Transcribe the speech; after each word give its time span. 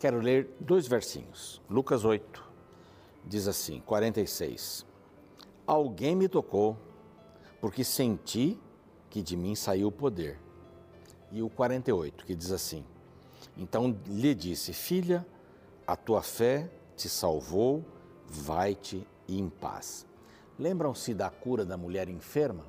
Quero 0.00 0.18
ler 0.18 0.48
dois 0.58 0.88
versinhos. 0.88 1.60
Lucas 1.68 2.06
8 2.06 2.42
diz 3.22 3.46
assim, 3.46 3.80
46. 3.80 4.86
Alguém 5.66 6.16
me 6.16 6.26
tocou, 6.26 6.74
porque 7.60 7.84
senti 7.84 8.58
que 9.10 9.20
de 9.20 9.36
mim 9.36 9.54
saiu 9.54 9.88
o 9.88 9.92
poder. 9.92 10.40
E 11.30 11.42
o 11.42 11.50
48, 11.50 12.24
que 12.24 12.34
diz 12.34 12.50
assim: 12.50 12.82
Então 13.54 13.94
lhe 14.06 14.34
disse, 14.34 14.72
filha, 14.72 15.26
a 15.86 15.94
tua 15.94 16.22
fé 16.22 16.70
te 16.96 17.06
salvou, 17.06 17.84
vai-te 18.26 19.06
em 19.28 19.50
paz. 19.50 20.06
Lembram-se 20.58 21.12
da 21.12 21.28
cura 21.28 21.62
da 21.62 21.76
mulher 21.76 22.08
enferma, 22.08 22.64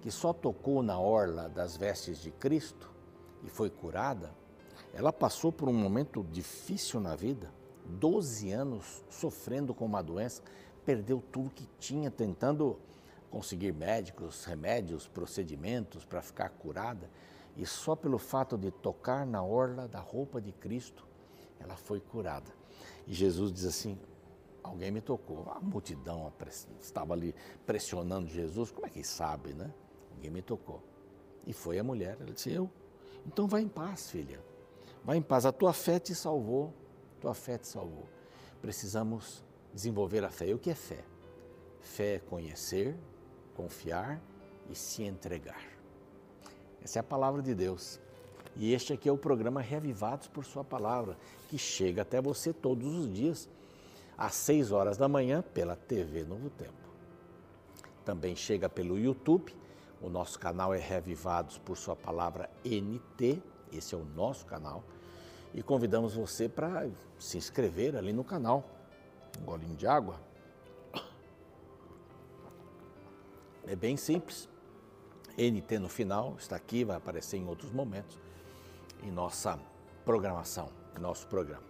que 0.00 0.10
só 0.10 0.32
tocou 0.32 0.82
na 0.82 0.98
orla 0.98 1.46
das 1.46 1.76
vestes 1.76 2.22
de 2.22 2.30
Cristo 2.30 2.90
e 3.42 3.50
foi 3.50 3.68
curada? 3.68 4.32
Ela 4.94 5.12
passou 5.12 5.50
por 5.50 5.68
um 5.68 5.72
momento 5.72 6.24
difícil 6.30 7.00
na 7.00 7.16
vida, 7.16 7.52
12 7.84 8.52
anos 8.52 9.04
sofrendo 9.10 9.74
com 9.74 9.84
uma 9.84 10.00
doença, 10.00 10.40
perdeu 10.86 11.20
tudo 11.32 11.50
que 11.50 11.68
tinha, 11.80 12.12
tentando 12.12 12.78
conseguir 13.28 13.72
médicos, 13.72 14.44
remédios, 14.44 15.08
procedimentos 15.08 16.04
para 16.04 16.22
ficar 16.22 16.48
curada. 16.50 17.10
E 17.56 17.66
só 17.66 17.96
pelo 17.96 18.18
fato 18.18 18.56
de 18.56 18.70
tocar 18.70 19.26
na 19.26 19.42
orla 19.42 19.88
da 19.88 19.98
roupa 19.98 20.40
de 20.40 20.52
Cristo, 20.52 21.04
ela 21.58 21.76
foi 21.76 21.98
curada. 21.98 22.52
E 23.04 23.12
Jesus 23.12 23.52
diz 23.52 23.64
assim: 23.64 23.98
Alguém 24.62 24.92
me 24.92 25.00
tocou. 25.00 25.50
A 25.50 25.60
multidão 25.60 26.32
estava 26.80 27.14
ali 27.14 27.34
pressionando 27.66 28.28
Jesus. 28.28 28.70
Como 28.70 28.86
é 28.86 28.90
que 28.90 29.02
sabe, 29.02 29.54
né? 29.54 29.72
Alguém 30.12 30.30
me 30.30 30.42
tocou. 30.42 30.80
E 31.44 31.52
foi 31.52 31.80
a 31.80 31.84
mulher. 31.84 32.16
Ela 32.20 32.32
disse: 32.32 32.52
Eu. 32.52 32.70
Então 33.26 33.48
vai 33.48 33.62
em 33.62 33.68
paz, 33.68 34.10
filha. 34.10 34.53
Vai 35.04 35.18
em 35.18 35.22
paz, 35.22 35.44
a 35.44 35.52
tua 35.52 35.72
fé 35.72 35.98
te 35.98 36.14
salvou, 36.14 36.72
tua 37.20 37.34
fé 37.34 37.58
te 37.58 37.68
salvou. 37.68 38.08
Precisamos 38.62 39.44
desenvolver 39.72 40.24
a 40.24 40.30
fé. 40.30 40.48
E 40.48 40.54
o 40.54 40.58
que 40.58 40.70
é 40.70 40.74
fé? 40.74 41.04
Fé 41.80 42.14
é 42.14 42.18
conhecer, 42.18 42.96
confiar 43.54 44.20
e 44.70 44.74
se 44.74 45.02
entregar. 45.02 45.62
Essa 46.82 46.98
é 46.98 47.00
a 47.00 47.04
palavra 47.04 47.42
de 47.42 47.54
Deus. 47.54 48.00
E 48.56 48.72
este 48.72 48.92
aqui 48.92 49.08
é 49.08 49.12
o 49.12 49.18
programa 49.18 49.60
Reavivados 49.60 50.28
por 50.28 50.44
Sua 50.44 50.64
Palavra, 50.64 51.18
que 51.48 51.58
chega 51.58 52.02
até 52.02 52.20
você 52.22 52.52
todos 52.52 52.86
os 52.86 53.12
dias, 53.12 53.48
às 54.16 54.34
6 54.34 54.70
horas 54.70 54.96
da 54.96 55.08
manhã, 55.08 55.42
pela 55.42 55.76
TV 55.76 56.24
Novo 56.24 56.48
Tempo. 56.50 56.72
Também 58.04 58.36
chega 58.36 58.68
pelo 58.68 58.98
YouTube. 58.98 59.54
O 60.00 60.08
nosso 60.08 60.38
canal 60.38 60.72
é 60.72 60.78
Reavivados 60.78 61.58
por 61.58 61.76
Sua 61.76 61.96
Palavra 61.96 62.48
NT. 62.64 63.42
Esse 63.76 63.94
é 63.94 63.98
o 63.98 64.04
nosso 64.04 64.46
canal 64.46 64.84
e 65.52 65.62
convidamos 65.62 66.14
você 66.14 66.48
para 66.48 66.88
se 67.18 67.36
inscrever 67.36 67.96
ali 67.96 68.12
no 68.12 68.24
canal. 68.24 68.64
Um 69.40 69.44
golinho 69.44 69.76
de 69.76 69.86
água. 69.86 70.20
É 73.66 73.74
bem 73.74 73.96
simples. 73.96 74.48
NT 75.36 75.78
no 75.78 75.88
final, 75.88 76.36
está 76.38 76.54
aqui, 76.54 76.84
vai 76.84 76.96
aparecer 76.96 77.36
em 77.36 77.46
outros 77.46 77.72
momentos 77.72 78.20
em 79.02 79.10
nossa 79.10 79.58
programação, 80.04 80.68
nosso 81.00 81.26
programa. 81.26 81.64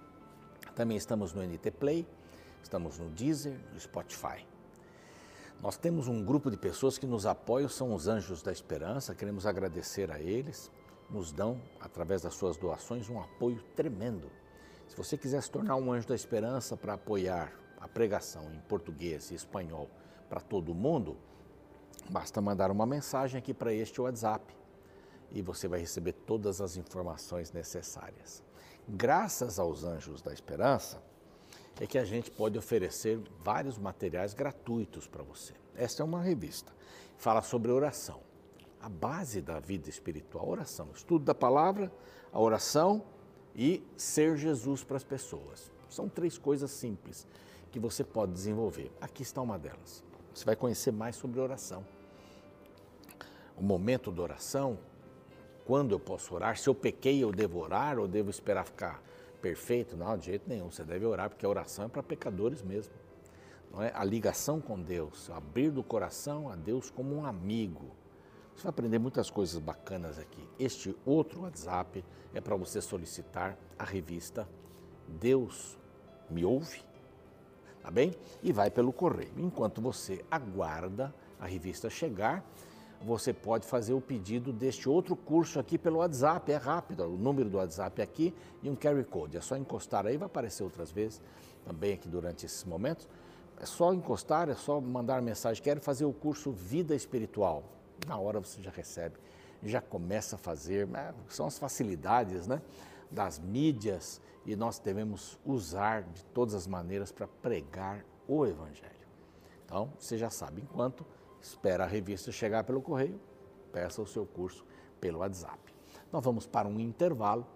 Também 0.75 0.97
estamos 0.97 1.33
no 1.33 1.43
NT 1.43 1.71
Play, 1.71 2.07
estamos 2.63 2.99
no 2.99 3.09
Deezer, 3.11 3.59
no 3.73 3.81
Spotify. 3.81 4.47
Nós 5.63 5.77
temos 5.77 6.09
um 6.09 6.23
grupo 6.23 6.51
de 6.51 6.57
pessoas 6.57 6.99
que 6.99 7.07
nos 7.07 7.25
apoiam, 7.27 7.69
são 7.69 7.95
os 7.95 8.07
Anjos 8.07 8.43
da 8.43 8.53
Esperança, 8.53 9.15
queremos 9.15 9.47
agradecer 9.47 10.11
a 10.11 10.21
eles 10.21 10.71
nos 11.11 11.33
dão, 11.33 11.61
através 11.81 12.23
das 12.23 12.35
suas 12.35 12.57
doações, 12.57 13.09
um 13.09 13.21
apoio 13.21 13.63
tremendo. 13.75 14.31
Se 14.89 14.97
você 14.97 15.17
quiser 15.17 15.43
se 15.43 15.51
tornar 15.51 15.77
um 15.77 15.93
anjo 15.93 16.09
da 16.09 16.15
esperança 16.15 16.77
para 16.77 16.95
apoiar 16.95 17.53
a 17.81 17.89
pregação 17.89 18.53
em 18.53 18.61
português 18.61 19.31
e 19.31 19.35
espanhol 19.35 19.89
para 20.29 20.41
todo 20.41 20.75
mundo, 20.75 21.17
basta 22.11 22.41
mandar 22.41 22.71
uma 22.71 22.87
mensagem 22.87 23.39
aqui 23.39 23.53
para 23.55 23.73
este 23.73 24.01
WhatsApp 24.01 24.55
e 25.31 25.43
você 25.43 25.67
vai 25.67 25.81
receber 25.81 26.13
todas 26.13 26.61
as 26.61 26.77
informações 26.77 27.53
necessárias. 27.53 28.43
Graças 28.89 29.59
aos 29.59 29.85
Anjos 29.85 30.23
da 30.23 30.33
Esperança, 30.33 31.03
é 31.81 31.87
que 31.87 31.99
a 31.99 32.05
gente 32.05 32.31
pode 32.31 32.57
oferecer 32.57 33.21
vários 33.43 33.79
materiais 33.79 34.33
gratuitos 34.33 35.09
para 35.09 35.25
você. 35.25 35.55
Esta 35.75 36.03
é 36.03 36.05
uma 36.05 36.23
revista, 36.23 36.73
fala 37.17 37.43
sobre 37.43 37.73
oração 37.73 38.21
a 38.85 38.89
base 38.91 39.41
da 39.41 39.59
vida 39.59 39.89
espiritual, 39.89 40.45
a 40.45 40.51
oração. 40.51 40.91
Estudo 40.95 41.25
da 41.25 41.35
palavra, 41.35 41.91
a 42.31 42.39
oração 42.39 43.03
e 43.57 43.83
ser 43.97 44.37
Jesus 44.37 44.85
para 44.85 44.99
as 44.99 45.05
pessoas. 45.05 45.73
São 45.89 46.07
três 46.07 46.37
coisas 46.37 46.71
simples 46.71 47.27
que 47.73 47.81
você 47.81 48.05
pode 48.05 48.33
desenvolver. 48.33 48.93
Aqui 49.01 49.23
está 49.23 49.41
uma 49.41 49.59
delas. 49.59 50.05
Você 50.35 50.45
vai 50.45 50.55
conhecer 50.55 50.93
mais 50.93 51.17
sobre 51.17 51.41
oração. 51.41 51.83
O 53.57 53.63
momento 53.63 54.13
da 54.13 54.21
oração, 54.21 54.79
quando 55.65 55.93
eu 55.93 55.99
posso 55.99 56.35
orar, 56.35 56.59
se 56.59 56.69
eu 56.69 56.75
pequei, 56.75 57.25
eu 57.25 57.33
devo 57.33 57.61
orar 57.61 57.99
ou 57.99 58.07
devo 58.07 58.29
esperar 58.29 58.67
ficar 58.67 59.03
perfeito? 59.41 59.97
Não, 59.97 60.19
de 60.19 60.27
jeito 60.27 60.47
nenhum. 60.47 60.71
Você 60.71 60.85
deve 60.85 61.07
orar, 61.07 61.31
porque 61.31 61.47
a 61.47 61.49
oração 61.49 61.87
é 61.87 61.89
para 61.89 62.03
pecadores 62.03 62.61
mesmo. 62.61 62.93
Não 63.73 63.83
é? 63.83 63.91
A 63.95 64.05
ligação 64.05 64.61
com 64.61 64.79
Deus, 64.79 65.31
abrir 65.31 65.71
do 65.71 65.83
coração 65.83 66.51
a 66.51 66.55
Deus 66.55 66.91
como 66.91 67.17
um 67.17 67.25
amigo 67.25 68.04
você 68.55 68.63
vai 68.63 68.71
aprender 68.71 68.99
muitas 68.99 69.31
coisas 69.31 69.59
bacanas 69.59 70.19
aqui. 70.19 70.49
Este 70.59 70.97
outro 71.05 71.43
WhatsApp 71.43 72.05
é 72.33 72.41
para 72.41 72.55
você 72.57 72.81
solicitar 72.81 73.59
a 73.79 73.85
revista 73.85 74.49
Deus 75.09 75.77
Me 76.31 76.45
Ouve, 76.45 76.83
tá 77.83 77.91
bem? 77.91 78.15
E 78.43 78.53
vai 78.53 78.71
pelo 78.71 78.93
correio. 78.93 79.33
Enquanto 79.37 79.81
você 79.83 80.25
aguarda 80.31 81.13
a 81.39 81.47
revista 81.47 81.91
chegar, 81.91 82.45
você 83.03 83.33
pode 83.33 83.67
fazer 83.67 83.93
o 83.93 84.01
pedido 84.01 84.53
deste 84.53 84.89
outro 84.89 85.17
curso 85.17 85.59
aqui 85.59 85.77
pelo 85.77 85.99
WhatsApp. 85.99 86.53
É 86.53 86.57
rápido, 86.57 87.05
o 87.05 87.19
número 87.19 87.51
do 87.51 87.59
WhatsApp 87.59 88.01
é 88.01 88.05
aqui 88.05 88.33
e 88.63 88.71
um 88.71 88.77
carry 88.77 89.05
code. 89.05 89.37
É 89.37 89.41
só 89.41 89.57
encostar 89.57 90.07
aí, 90.07 90.17
vai 90.17 90.27
aparecer 90.27 90.63
outras 90.63 90.93
vezes 90.93 91.21
também 91.65 91.93
aqui 91.93 92.09
durante 92.09 92.47
esses 92.47 92.65
momentos. 92.65 93.09
É 93.61 93.67
só 93.67 93.93
encostar, 93.93 94.49
é 94.49 94.55
só 94.55 94.81
mandar 94.81 95.21
mensagem. 95.21 95.63
Quero 95.63 95.81
fazer 95.81 96.05
o 96.05 96.13
curso 96.13 96.53
Vida 96.53 96.95
Espiritual 96.95 97.65
na 98.05 98.19
hora 98.19 98.41
você 98.41 98.63
já 98.63 98.71
recebe, 98.71 99.17
já 99.63 99.81
começa 99.81 100.37
a 100.37 100.39
fazer. 100.39 100.87
Né? 100.87 101.15
São 101.29 101.47
as 101.47 101.59
facilidades 101.59 102.47
né, 102.47 102.61
das 103.11 103.39
mídias 103.39 104.21
e 104.45 104.55
nós 104.55 104.79
devemos 104.79 105.39
usar 105.45 106.03
de 106.03 106.25
todas 106.27 106.55
as 106.55 106.67
maneiras 106.67 107.11
para 107.11 107.27
pregar 107.27 108.05
o 108.29 108.47
Evangelho. 108.47 108.93
Então, 109.65 109.93
você 109.99 110.19
já 110.19 110.31
sabe, 110.31 110.63
enquanto 110.63 111.05
espera 111.41 111.85
a 111.85 111.87
revista 111.87 112.31
chegar 112.31 112.65
pelo 112.65 112.83
correio, 112.83 113.21
peça 113.73 114.01
o 114.01 114.07
seu 114.07 114.27
curso 114.27 114.65
pelo 115.01 115.19
WhatsApp. 115.19 115.59
Nós 116.13 116.23
vamos 116.23 116.47
para 116.47 116.69
um 116.69 116.79
intervalo 116.79 117.47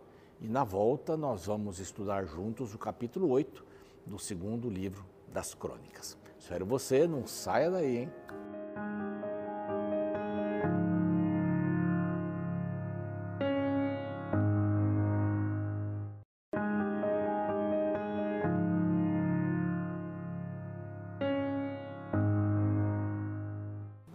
e 0.41 0.49
na 0.49 0.65
volta 0.65 1.17
nós 1.17 1.47
vamos 1.47 1.79
estudar 1.79 2.25
juntos 2.25 2.75
o 2.75 2.79
capítulo 2.79 3.29
8 3.31 3.65
do 4.07 4.19
segundo 4.19 4.69
livro 4.69 5.05
das 5.29 5.55
Crônicas. 5.55 6.17
Espero 6.39 6.65
você, 6.65 7.07
não 7.07 7.27
saia 7.27 7.71
daí, 7.71 7.99
hein? 7.99 8.13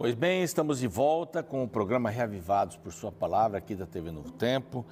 Pois 0.04 0.14
bem, 0.14 0.42
estamos 0.42 0.80
de 0.80 0.86
volta 0.86 1.42
com 1.42 1.64
o 1.64 1.66
programa 1.66 2.10
Reavivados 2.10 2.76
por 2.76 2.92
Sua 2.92 3.10
Palavra 3.10 3.56
aqui 3.56 3.74
da 3.74 3.86
TV 3.86 4.12
Novo 4.12 4.32
Tempo. 4.32 4.84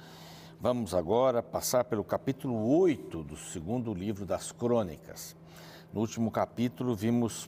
Vamos 0.59 0.95
agora 0.95 1.43
passar 1.43 1.83
pelo 1.83 2.03
capítulo 2.03 2.79
8 2.79 3.21
do 3.21 3.37
segundo 3.37 3.93
livro 3.93 4.25
das 4.25 4.51
Crônicas. 4.51 5.35
No 5.93 6.01
último 6.01 6.31
capítulo, 6.31 6.95
vimos 6.95 7.47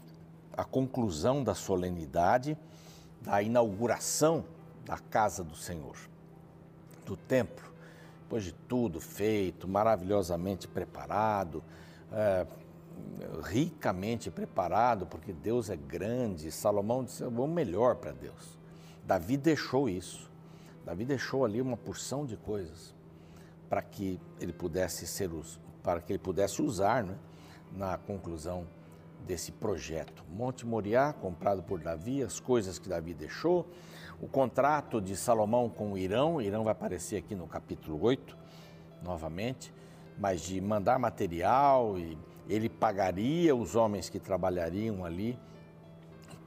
a 0.55 0.63
conclusão 0.63 1.43
da 1.43 1.55
solenidade 1.55 2.55
da 3.19 3.41
inauguração 3.41 4.45
da 4.85 4.99
casa 4.99 5.43
do 5.43 5.55
Senhor, 5.55 5.97
do 7.03 7.17
templo. 7.17 7.65
Depois 8.21 8.43
de 8.43 8.51
tudo 8.51 9.01
feito, 9.01 9.67
maravilhosamente 9.67 10.67
preparado, 10.67 11.63
é, 12.11 12.45
ricamente 13.43 14.31
preparado, 14.31 15.05
porque 15.05 15.33
Deus 15.33 15.69
é 15.69 15.75
grande. 15.75 16.51
Salomão 16.51 17.03
disse: 17.03 17.23
o 17.23 17.47
melhor 17.47 17.95
para 17.95 18.11
Deus. 18.11 18.57
Davi 19.03 19.37
deixou 19.37 19.87
isso. 19.87 20.29
Davi 20.85 21.05
deixou 21.05 21.45
ali 21.45 21.61
uma 21.61 21.77
porção 21.77 22.25
de 22.25 22.37
coisas 22.37 22.93
para 23.69 23.81
que 23.81 24.19
ele 24.39 24.53
pudesse 24.53 25.07
ser 25.07 25.29
para 25.81 26.01
que 26.01 26.13
ele 26.13 26.19
pudesse 26.19 26.61
usar 26.61 27.03
né, 27.03 27.15
na 27.71 27.97
conclusão 27.97 28.65
desse 29.25 29.51
projeto. 29.51 30.23
Monte 30.29 30.65
Moriá, 30.65 31.13
comprado 31.13 31.63
por 31.63 31.79
Davi, 31.79 32.23
as 32.23 32.39
coisas 32.39 32.77
que 32.77 32.87
Davi 32.87 33.13
deixou, 33.13 33.67
o 34.21 34.27
contrato 34.27 35.01
de 35.01 35.15
Salomão 35.15 35.69
com 35.69 35.93
o 35.93 35.97
Irão, 35.97 36.35
o 36.35 36.41
Irão 36.41 36.63
vai 36.63 36.71
aparecer 36.71 37.17
aqui 37.17 37.35
no 37.35 37.47
capítulo 37.47 38.01
8, 38.01 38.37
novamente, 39.03 39.73
mas 40.17 40.41
de 40.41 40.61
mandar 40.61 40.97
material 40.97 41.97
e 41.97 42.17
ele 42.47 42.69
pagaria 42.69 43.55
os 43.55 43.75
homens 43.75 44.09
que 44.09 44.19
trabalhariam 44.19 45.03
ali 45.03 45.37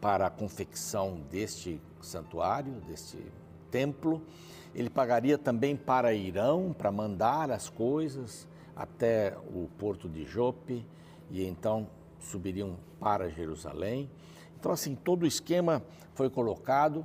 para 0.01 0.27
a 0.27 0.31
confecção 0.31 1.21
deste 1.31 1.81
santuário, 2.01 2.73
deste 2.87 3.19
templo. 3.71 4.23
Ele 4.75 4.89
pagaria 4.89 5.37
também 5.37 5.77
para 5.77 6.15
Irão, 6.15 6.75
para 6.77 6.93
mandar 6.93 7.51
as 7.51 7.69
coisas 7.69 8.47
até 8.77 9.37
o 9.53 9.69
porto 9.77 10.09
de 10.09 10.25
Jope 10.25 10.87
e 11.31 11.45
então 11.45 11.89
subiriam 12.21 12.77
para 13.01 13.29
Jerusalém. 13.29 14.09
Então, 14.59 14.71
assim, 14.73 14.95
todo 14.95 15.23
o 15.23 15.27
esquema 15.27 15.83
foi 16.15 16.31
colocado, 16.31 17.05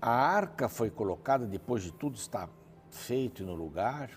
a 0.00 0.10
arca 0.10 0.68
foi 0.68 0.90
colocada 0.90 1.46
depois 1.46 1.82
de 1.82 1.92
tudo 1.92 2.16
estar 2.16 2.48
feito 2.90 3.44
no 3.44 3.54
lugar, 3.54 4.10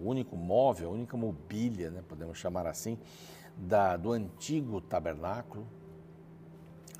o 0.00 0.08
único 0.08 0.36
móvel, 0.36 0.90
a 0.90 0.92
única 0.92 1.16
mobília, 1.16 1.90
né, 1.90 2.02
podemos 2.06 2.38
chamar 2.38 2.66
assim, 2.66 2.98
da, 3.58 3.96
do 3.96 4.12
antigo 4.12 4.80
tabernáculo. 4.80 5.66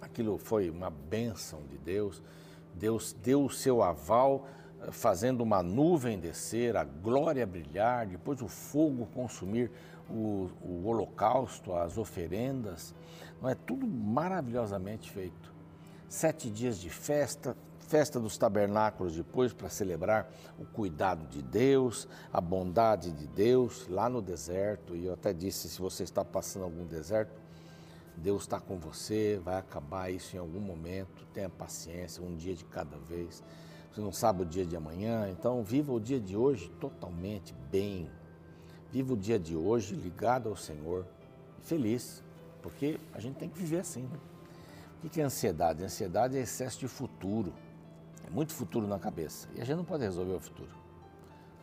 Aquilo 0.01 0.39
foi 0.39 0.69
uma 0.69 0.91
bênção 0.91 1.63
de 1.71 1.79
Deus. 1.79 2.23
Deus 2.75 3.13
deu 3.23 3.45
o 3.45 3.51
seu 3.51 3.83
aval, 3.83 4.47
eh, 4.81 4.91
fazendo 4.91 5.41
uma 5.43 5.63
nuvem 5.63 6.19
descer, 6.19 6.77
a 6.77 6.85
glória 6.85 7.47
brilhar, 7.47 8.07
depois 8.07 8.43
o 8.43 8.49
fogo 8.49 9.07
consumir 9.15 9.71
o, 10.09 10.51
o 10.63 10.87
holocausto, 10.87 11.75
as 11.75 11.99
oferendas. 11.99 12.95
Não 13.41 13.49
é 13.49 13.55
tudo 13.55 13.87
maravilhosamente 13.87 15.11
feito. 15.11 15.53
Sete 16.09 16.51
dias 16.51 16.81
de 16.81 16.91
festa, 16.91 17.57
festa 17.89 18.21
dos 18.21 18.37
tabernáculos 18.37 19.17
depois 19.17 19.53
para 19.53 19.71
celebrar 19.71 20.31
o 20.59 20.65
cuidado 20.67 21.27
de 21.27 21.43
Deus, 21.43 22.07
a 22.31 22.41
bondade 22.41 23.11
de 23.11 23.27
Deus 23.27 23.89
lá 23.89 24.09
no 24.09 24.21
deserto. 24.21 24.95
E 24.95 25.07
eu 25.07 25.15
até 25.15 25.33
disse: 25.33 25.69
se 25.69 25.81
você 25.81 26.05
está 26.05 26.25
passando 26.25 26.65
algum 26.65 26.85
deserto, 26.85 27.33
Deus 28.17 28.43
está 28.43 28.61
com 28.61 28.79
você, 28.79 29.41
vai 29.43 29.57
acabar 29.57 30.11
isso 30.11 30.37
em 30.37 30.39
algum 30.39 30.61
momento. 30.61 31.27
Tenha 31.33 31.49
paciência, 31.49 32.23
um 32.23 32.37
dia 32.37 32.55
de 32.55 32.65
cada 32.65 32.97
vez. 32.99 33.43
Você 33.91 34.01
não 34.03 34.13
sabe 34.13 34.43
o 34.43 34.47
dia 34.47 34.67
de 34.67 34.77
amanhã, 34.77 35.29
então 35.31 35.63
viva 35.63 35.93
o 35.93 35.99
dia 35.99 36.21
de 36.21 36.37
hoje 36.37 36.69
totalmente 36.79 37.55
bem. 37.71 38.11
Viva 38.93 39.15
o 39.15 39.17
dia 39.17 39.39
de 39.39 39.57
hoje 39.57 39.95
ligado 39.95 40.49
ao 40.49 40.57
Senhor, 40.57 41.07
feliz, 41.63 42.23
porque 42.63 43.01
a 43.15 43.21
gente 43.21 43.37
tem 43.37 43.49
que 43.49 43.59
viver 43.59 43.81
assim. 43.81 44.03
Né? 44.03 44.19
O 45.03 45.09
que 45.09 45.21
é 45.21 45.25
ansiedade? 45.25 45.83
Ansiedade 45.83 46.37
é 46.37 46.41
excesso 46.41 46.79
de 46.81 46.89
futuro. 46.89 47.53
É 48.29 48.31
muito 48.31 48.53
futuro 48.53 48.87
na 48.87 48.99
cabeça. 48.99 49.49
E 49.55 49.61
a 49.61 49.65
gente 49.65 49.79
não 49.79 49.85
pode 49.85 50.05
resolver 50.05 50.35
o 50.35 50.41
futuro. 50.41 50.71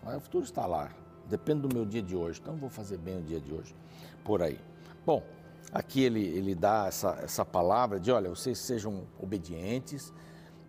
Mas 0.04 0.18
o 0.18 0.20
futuro 0.20 0.44
está 0.44 0.66
lá. 0.66 0.92
Depende 1.30 1.62
do 1.62 1.74
meu 1.74 1.86
dia 1.86 2.02
de 2.02 2.16
hoje. 2.16 2.40
Então 2.42 2.56
vou 2.56 2.70
fazer 2.70 2.98
bem 2.98 3.20
o 3.20 3.22
dia 3.22 3.40
de 3.40 3.54
hoje. 3.54 3.76
Por 4.24 4.42
aí. 4.42 4.60
Bom, 5.06 5.24
aqui 5.72 6.04
ele, 6.04 6.26
ele 6.26 6.56
dá 6.56 6.88
essa, 6.88 7.20
essa 7.22 7.46
palavra 7.46 8.00
de: 8.00 8.12
olha, 8.12 8.30
vocês 8.30 8.58
sejam 8.58 9.04
obedientes, 9.20 10.12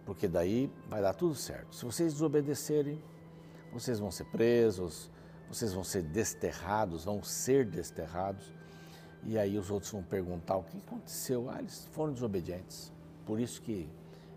porque 0.04 0.28
daí 0.28 0.70
vai 0.87 1.00
dar 1.00 1.14
tudo 1.14 1.34
certo. 1.34 1.75
Se 1.75 1.84
vocês 1.87 2.12
desobedecerem, 2.12 3.02
vocês 3.72 3.98
vão 3.98 4.10
ser 4.10 4.25
presos, 4.25 5.10
vocês 5.48 5.72
vão 5.72 5.82
ser 5.82 6.02
desterrados, 6.02 7.06
vão 7.06 7.22
ser 7.22 7.64
desterrados. 7.64 8.52
E 9.25 9.38
aí 9.38 9.56
os 9.56 9.70
outros 9.70 9.90
vão 9.90 10.02
perguntar 10.02 10.56
o 10.56 10.62
que 10.62 10.76
aconteceu. 10.76 11.48
Ah, 11.48 11.58
eles 11.58 11.88
foram 11.93 12.12
desobedientes. 12.12 12.93
Por 13.25 13.40
isso 13.40 13.62
que 13.62 13.88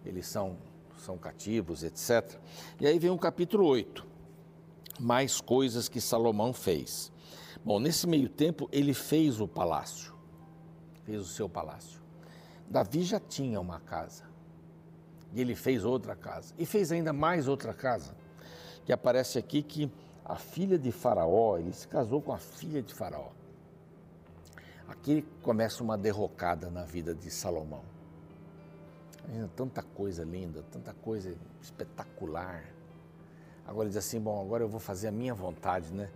eles 0.06 0.25
são 0.25 0.57
são 1.01 1.18
cativos, 1.18 1.84
etc. 1.84 2.40
E 2.80 2.88
aí 2.88 3.00
vem 3.00 3.10
o 3.10 3.18
capítulo 3.18 3.66
8, 3.66 4.06
mais 5.00 5.42
coisas 5.42 5.88
que 5.88 6.01
Salomão 6.01 6.54
fez. 6.54 7.12
Bom, 7.63 7.80
nesse 7.80 8.07
meio 8.07 8.30
tempo 8.30 8.69
ele 8.72 8.94
fez 8.94 9.40
o 9.40 9.48
palácio, 9.48 10.13
fez 11.04 11.22
o 11.22 11.25
seu 11.25 11.50
palácio. 11.50 12.01
Davi 12.69 13.04
já 13.04 13.19
tinha 13.19 13.60
uma 13.60 13.80
casa, 13.80 14.24
e 15.34 15.42
ele 15.42 15.56
fez 15.56 15.84
outra 15.84 16.16
casa, 16.16 16.54
e 16.57 16.66
fez 16.66 16.92
ainda 16.92 17.12
mais 17.12 17.48
outra 17.48 17.74
casa, 17.74 18.16
que 18.86 18.94
aparece 18.94 19.38
aqui 19.38 19.62
que 19.62 19.92
a 20.24 20.36
filha 20.36 20.78
de 20.78 20.92
Faraó, 20.92 21.57
ele 21.57 21.74
se 21.74 21.88
casou 21.88 22.22
com 22.22 22.31
a 22.31 22.38
filha 22.38 22.84
de 22.84 22.94
Faraó. 22.94 23.30
Aqui 24.88 25.24
começa 25.42 25.84
uma 25.84 25.98
derrocada 25.98 26.69
na 26.69 26.84
vida 26.84 27.13
de 27.13 27.30
Salomão. 27.31 27.84
Tanta 29.56 29.84
coisa 29.84 30.24
linda, 30.24 30.64
tanta 30.72 30.94
coisa 30.94 31.36
espetacular. 31.62 32.64
Agora 33.66 33.88
diz 33.88 33.98
assim, 33.98 34.20
bom, 34.20 34.42
agora 34.42 34.64
eu 34.64 34.68
vou 34.68 34.80
fazer 34.80 35.08
a 35.08 35.12
minha 35.12 35.34
vontade, 35.34 35.94
né? 35.94 36.10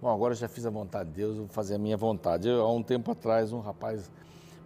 Bom, 0.00 0.08
agora 0.08 0.32
eu 0.32 0.36
já 0.36 0.48
fiz 0.48 0.64
a 0.64 0.70
vontade 0.70 1.10
de 1.10 1.16
Deus, 1.16 1.36
eu 1.36 1.44
vou 1.44 1.52
fazer 1.52 1.74
a 1.74 1.78
minha 1.78 1.96
vontade. 1.96 2.48
Eu, 2.48 2.62
há 2.62 2.72
um 2.72 2.82
tempo 2.82 3.10
atrás, 3.10 3.52
um 3.52 3.60
rapaz 3.60 4.10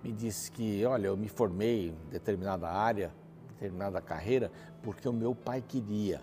me 0.05 0.13
disse 0.13 0.51
que, 0.51 0.85
olha, 0.85 1.09
eu 1.09 1.17
me 1.17 1.29
formei 1.29 1.89
em 1.89 2.11
determinada 2.11 2.69
área, 2.69 3.11
determinada 3.49 4.01
carreira, 4.03 4.53
porque 4.83 5.09
o 5.09 5.13
meu 5.13 5.35
pai 5.35 5.63
queria. 5.67 6.21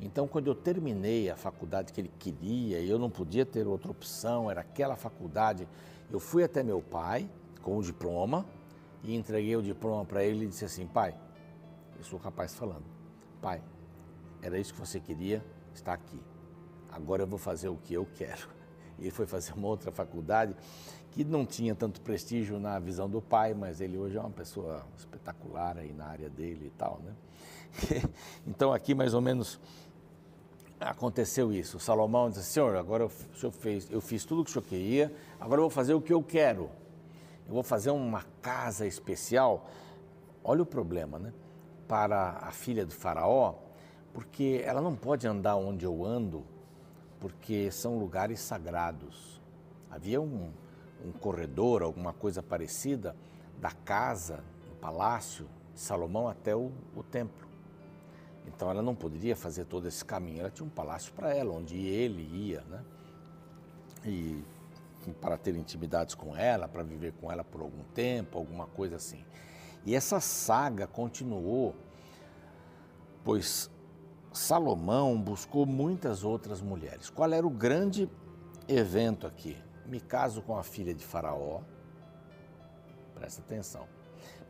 Então, 0.00 0.26
quando 0.26 0.46
eu 0.48 0.54
terminei 0.54 1.30
a 1.30 1.36
faculdade 1.36 1.92
que 1.92 2.00
ele 2.00 2.10
queria 2.18 2.80
eu 2.80 2.98
não 2.98 3.08
podia 3.10 3.46
ter 3.46 3.66
outra 3.66 3.90
opção, 3.90 4.50
era 4.50 4.60
aquela 4.60 4.96
faculdade, 4.96 5.68
eu 6.10 6.18
fui 6.18 6.42
até 6.42 6.62
meu 6.62 6.80
pai 6.80 7.28
com 7.62 7.78
o 7.78 7.82
diploma, 7.82 8.44
e 9.02 9.14
entreguei 9.14 9.56
o 9.56 9.62
diploma 9.62 10.04
para 10.04 10.24
ele 10.24 10.44
e 10.44 10.48
disse 10.48 10.64
assim: 10.64 10.86
Pai, 10.86 11.14
eu 11.96 12.04
sou 12.04 12.18
o 12.18 12.22
rapaz 12.22 12.54
falando, 12.54 12.84
Pai, 13.40 13.62
era 14.40 14.58
isso 14.58 14.72
que 14.74 14.80
você 14.80 15.00
queria, 15.00 15.44
está 15.74 15.92
aqui. 15.92 16.20
Agora 16.90 17.22
eu 17.22 17.26
vou 17.26 17.38
fazer 17.38 17.68
o 17.68 17.76
que 17.76 17.94
eu 17.94 18.06
quero. 18.16 18.48
E 18.98 19.04
ele 19.04 19.10
foi 19.10 19.26
fazer 19.26 19.54
uma 19.54 19.66
outra 19.66 19.90
faculdade 19.90 20.54
que 21.10 21.24
não 21.24 21.46
tinha 21.46 21.74
tanto 21.74 22.00
prestígio 22.02 22.60
na 22.60 22.78
visão 22.78 23.08
do 23.08 23.22
pai, 23.22 23.54
mas 23.54 23.80
ele 23.80 23.96
hoje 23.96 24.16
é 24.16 24.20
uma 24.20 24.30
pessoa 24.30 24.86
espetacular 24.96 25.78
aí 25.78 25.92
na 25.92 26.06
área 26.06 26.28
dele 26.28 26.66
e 26.66 26.70
tal, 26.78 27.00
né? 27.02 27.14
então 28.46 28.72
aqui 28.72 28.94
mais 28.94 29.14
ou 29.14 29.20
menos 29.20 29.58
aconteceu 30.78 31.52
isso. 31.52 31.78
O 31.78 31.80
Salomão 31.80 32.30
disse: 32.30 32.44
Senhor, 32.44 32.76
agora 32.76 33.06
o 33.06 33.10
senhor 33.34 33.50
fez, 33.50 33.90
eu 33.90 34.00
fiz 34.00 34.24
tudo 34.24 34.42
o 34.42 34.44
que 34.44 34.50
o 34.50 34.52
senhor 34.52 34.64
queria, 34.64 35.12
agora 35.40 35.58
eu 35.58 35.62
vou 35.62 35.70
fazer 35.70 35.94
o 35.94 36.00
que 36.00 36.12
eu 36.12 36.22
quero 36.22 36.70
eu 37.46 37.54
vou 37.54 37.62
fazer 37.62 37.90
uma 37.90 38.24
casa 38.40 38.86
especial. 38.86 39.68
Olha 40.44 40.62
o 40.62 40.66
problema, 40.66 41.18
né? 41.18 41.32
Para 41.86 42.38
a 42.42 42.50
filha 42.50 42.86
do 42.86 42.92
Faraó, 42.92 43.54
porque 44.12 44.62
ela 44.64 44.80
não 44.80 44.94
pode 44.94 45.26
andar 45.26 45.56
onde 45.56 45.84
eu 45.84 46.04
ando, 46.04 46.44
porque 47.20 47.70
são 47.70 47.98
lugares 47.98 48.40
sagrados. 48.40 49.40
Havia 49.90 50.20
um, 50.20 50.50
um 51.04 51.12
corredor, 51.12 51.82
alguma 51.82 52.12
coisa 52.12 52.42
parecida, 52.42 53.14
da 53.60 53.70
casa, 53.70 54.42
do 54.68 54.74
palácio 54.80 55.46
de 55.74 55.80
Salomão 55.80 56.28
até 56.28 56.54
o, 56.56 56.72
o 56.96 57.02
templo. 57.02 57.48
Então 58.46 58.70
ela 58.70 58.82
não 58.82 58.94
poderia 58.94 59.36
fazer 59.36 59.64
todo 59.66 59.86
esse 59.86 60.04
caminho. 60.04 60.40
Ela 60.40 60.50
tinha 60.50 60.66
um 60.66 60.70
palácio 60.70 61.12
para 61.12 61.34
ela, 61.34 61.52
onde 61.52 61.76
ele 61.76 62.22
ia, 62.22 62.62
né? 62.62 62.82
E 64.04 64.42
para 65.10 65.38
ter 65.38 65.56
intimidades 65.56 66.14
com 66.14 66.36
ela, 66.36 66.68
para 66.68 66.82
viver 66.82 67.12
com 67.14 67.32
ela 67.32 67.42
por 67.42 67.62
algum 67.62 67.82
tempo, 67.94 68.38
alguma 68.38 68.66
coisa 68.66 68.96
assim. 68.96 69.24
E 69.84 69.94
essa 69.94 70.20
saga 70.20 70.86
continuou, 70.86 71.74
pois 73.24 73.70
Salomão 74.32 75.20
buscou 75.20 75.66
muitas 75.66 76.24
outras 76.24 76.60
mulheres. 76.60 77.10
Qual 77.10 77.30
era 77.32 77.46
o 77.46 77.50
grande 77.50 78.08
evento 78.68 79.26
aqui? 79.26 79.56
Me 79.86 80.00
caso 80.00 80.40
com 80.42 80.56
a 80.56 80.62
filha 80.62 80.94
de 80.94 81.04
Faraó. 81.04 81.60
Presta 83.14 83.42
atenção. 83.42 83.86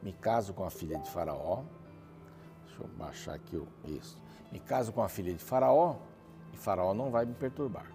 Me 0.02 0.12
caso 0.12 0.52
com 0.52 0.64
a 0.64 0.71
filha 0.71 0.99
de 0.99 1.11
Faraó. 1.11 1.62
Deixa 2.66 2.82
eu 2.82 2.88
baixar 2.88 3.35
aqui 3.35 3.56
o 3.56 3.66
isso. 3.85 4.18
Me 4.52 4.61
caso 4.61 4.92
com 4.92 5.02
a 5.02 5.09
filha 5.09 5.32
de 5.32 5.42
Faraó 5.42 5.97
e 6.52 6.56
Faraó 6.56 6.92
não 6.92 7.11
vai 7.11 7.25
me 7.25 7.35
perturbar. 7.35 7.90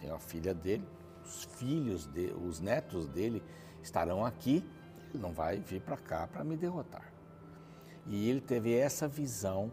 Tem 0.00 0.10
a 0.10 0.18
filha 0.18 0.52
dele, 0.52 0.86
os 1.26 1.44
filhos, 1.44 2.06
de, 2.06 2.32
os 2.32 2.60
netos 2.60 3.08
dele 3.08 3.42
estarão 3.82 4.24
aqui, 4.24 4.64
ele 5.10 5.22
não 5.22 5.32
vai 5.32 5.58
vir 5.58 5.80
para 5.80 5.96
cá 5.96 6.26
para 6.26 6.44
me 6.44 6.56
derrotar. 6.56 7.12
E 8.06 8.30
ele 8.30 8.40
teve 8.40 8.72
essa 8.72 9.08
visão 9.08 9.72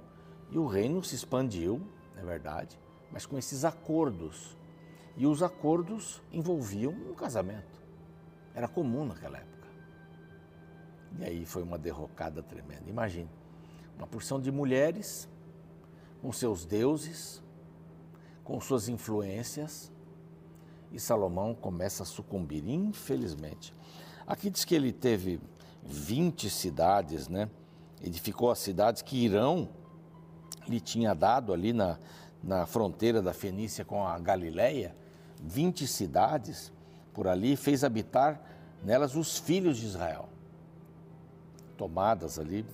e 0.50 0.58
o 0.58 0.66
reino 0.66 1.04
se 1.04 1.16
expandiu, 1.16 1.82
é 2.18 2.24
verdade, 2.24 2.80
mas 3.12 3.26
com 3.26 3.38
esses 3.38 3.64
acordos. 3.64 4.58
E 5.16 5.28
os 5.28 5.44
acordos 5.44 6.22
envolviam 6.32 6.92
um 6.92 7.14
casamento. 7.14 7.82
Era 8.56 8.68
comum 8.68 9.06
naquela 9.06 9.38
época. 9.38 9.68
E 11.20 11.24
aí 11.24 11.46
foi 11.46 11.62
uma 11.62 11.78
derrocada 11.78 12.42
tremenda. 12.42 12.90
Imagine, 12.90 13.30
uma 13.96 14.08
porção 14.08 14.42
de 14.42 14.52
mulheres 14.52 15.30
com 16.20 16.32
seus 16.32 16.66
deuses, 16.66 17.44
com 18.44 18.60
suas 18.60 18.90
influências, 18.90 19.93
e 20.94 21.00
Salomão 21.00 21.56
começa 21.56 22.04
a 22.04 22.06
sucumbir, 22.06 22.70
infelizmente. 22.70 23.74
Aqui 24.28 24.50
diz 24.50 24.64
que 24.64 24.76
ele 24.76 24.94
teve 24.94 25.42
20 25.84 26.50
cidades, 26.50 27.28
né? 27.28 27.50
Edificou 28.02 28.52
as 28.52 28.60
cidades 28.60 29.02
que 29.02 29.18
Irão 29.18 29.68
lhe 30.68 30.80
tinha 30.80 31.16
dado 31.16 31.52
ali 31.52 31.74
na, 31.74 31.98
na 32.44 32.66
fronteira 32.68 33.22
da 33.22 33.34
Fenícia 33.34 33.84
com 33.84 34.06
a 34.06 34.18
Galileia, 34.20 34.96
20 35.42 35.88
cidades 35.88 36.72
por 37.12 37.28
ali, 37.28 37.56
fez 37.56 37.84
habitar 37.84 38.40
nelas 38.84 39.16
os 39.16 39.38
filhos 39.38 39.78
de 39.78 39.88
Israel. 39.88 40.30
Tomadas 41.76 42.38
ali, 42.38 42.66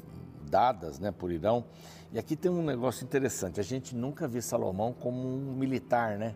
dadas 0.50 1.00
né, 1.00 1.12
por 1.12 1.32
Irão. 1.32 1.64
E 2.12 2.20
aqui 2.20 2.36
tem 2.36 2.52
um 2.52 2.64
negócio 2.64 3.04
interessante: 3.04 3.60
a 3.60 3.64
gente 3.64 3.96
nunca 3.96 4.28
vê 4.28 4.42
Salomão 4.42 4.92
como 4.94 5.26
um 5.26 5.56
militar, 5.56 6.18
né? 6.18 6.36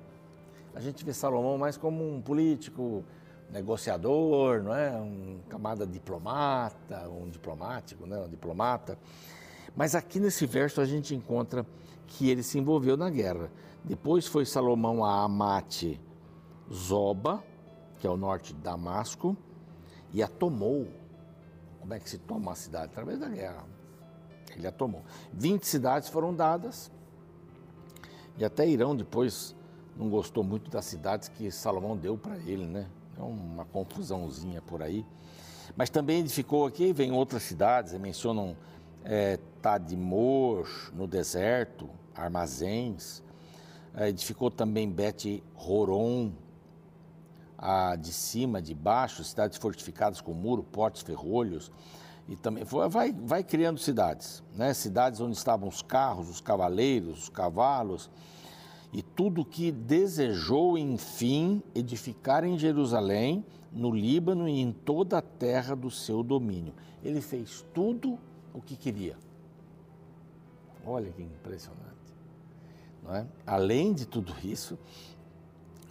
A 0.76 0.80
gente 0.80 1.06
vê 1.06 1.14
Salomão 1.14 1.58
mais 1.58 1.78
como 1.78 2.08
um 2.08 2.22
político, 2.22 3.04
negociador, 3.50 4.64
não 4.64 4.74
é? 4.74 4.92
Um 5.00 5.40
camada 5.48 5.86
diplomata, 5.86 7.08
um 7.10 7.30
diplomático, 7.30 8.06
né? 8.06 8.18
Um 8.18 8.28
diplomata. 8.28 8.98
Mas 9.76 9.96
aqui 9.96 10.20
nesse 10.20 10.46
verso 10.46 10.82
a 10.82 10.86
gente 10.86 11.16
encontra 11.16 11.66
que 12.08 12.30
ele 12.30 12.44
se 12.44 12.58
envolveu 12.58 12.98
na 12.98 13.10
guerra. 13.10 13.50
Depois 13.84 14.26
foi 14.28 14.46
Salomão 14.46 15.06
a 15.06 15.24
Amate 15.24 16.00
Zoba, 16.72 17.44
que 18.00 18.08
é 18.08 18.10
o 18.10 18.18
norte 18.18 18.54
de 18.54 18.60
Damasco, 18.60 19.38
e 20.12 20.22
a 20.24 20.28
tomou. 20.28 20.88
Como 21.80 21.94
é 21.94 22.00
que 22.00 22.10
se 22.10 22.18
toma 22.18 22.52
a 22.54 22.56
cidade? 22.56 22.86
Através 22.86 23.20
da 23.20 23.28
guerra. 23.28 23.66
Ele 24.56 24.68
a 24.68 24.72
tomou. 24.72 25.04
20 25.34 25.64
cidades 25.64 26.10
foram 26.10 26.34
dadas, 26.34 26.92
e 28.38 28.46
até 28.46 28.68
Irão 28.68 28.96
depois 28.96 29.56
não 29.96 30.10
gostou 30.10 30.44
muito 30.44 30.70
das 30.70 30.86
cidades 30.86 31.28
que 31.28 31.50
Salomão 31.52 31.96
deu 31.96 32.18
para 32.18 32.38
ele, 32.38 32.66
né? 32.66 32.88
É 33.18 33.22
uma 33.22 33.66
confusãozinha 33.66 34.62
por 34.62 34.82
aí. 34.82 35.06
Mas 35.76 35.90
também 35.90 36.20
edificou 36.20 36.66
aqui, 36.66 36.92
vem 36.92 37.12
outras 37.12 37.44
cidades, 37.44 37.94
mencionam 37.94 38.56
é, 39.04 39.40
no 40.94 41.08
deserto, 41.08 41.90
armazéns. 42.16 43.24
É, 43.96 44.10
edificou 44.10 44.50
também 44.50 44.90
Bet 44.90 45.44
Horon, 45.56 46.32
de 48.00 48.12
cima, 48.12 48.62
de 48.62 48.74
baixo, 48.74 49.24
cidades 49.24 49.58
fortificadas 49.58 50.20
com 50.20 50.34
muro, 50.34 50.64
portos, 50.64 51.02
ferrolhos. 51.02 51.72
E 52.28 52.36
também 52.36 52.66
foi, 52.66 52.88
vai, 52.90 53.12
vai 53.14 53.44
criando 53.44 53.80
cidades, 53.80 54.44
né? 54.56 54.74
cidades 54.74 55.20
onde 55.20 55.36
estavam 55.36 55.68
os 55.68 55.82
carros, 55.82 56.30
os 56.30 56.40
cavaleiros, 56.40 57.24
os 57.24 57.30
cavalos, 57.30 58.10
e 58.94 59.02
tudo 59.02 59.44
que 59.44 59.72
desejou, 59.72 60.78
enfim, 60.78 61.64
edificar 61.74 62.44
em 62.44 62.60
Jerusalém, 62.60 63.44
no 63.72 63.90
Líbano 63.90 64.48
e 64.48 64.62
em 64.62 64.72
toda 64.72 65.18
a 65.18 65.22
terra 65.22 65.76
do 65.76 65.90
seu 65.90 66.22
domínio. 66.22 66.74
Ele 67.04 67.20
fez 67.20 67.66
tudo 67.74 68.20
o 68.54 68.62
que 68.62 68.76
queria. 68.76 69.18
Olha 70.86 71.12
que 71.12 71.24
impressionante. 71.24 71.82
Não 73.04 73.16
é? 73.16 73.26
Além 73.48 73.94
de 73.94 74.06
tudo 74.06 74.32
isso, 74.44 74.78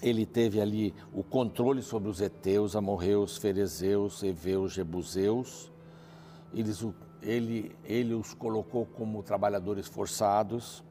ele 0.01 0.25
teve 0.25 0.61
ali 0.61 0.95
o 1.13 1.25
controle 1.25 1.83
sobre 1.83 2.09
os 2.09 2.21
heteus, 2.21 2.77
amorreus, 2.77 3.37
ferezeus, 3.37 4.23
heveus, 4.23 4.73
jebuseus. 4.73 5.73
Eles, 6.55 6.87
ele, 7.21 7.75
ele 7.85 8.15
os 8.15 8.33
colocou 8.33 8.87
como 8.87 9.23
trabalhadores 9.25 9.89
forçados, 9.89 10.85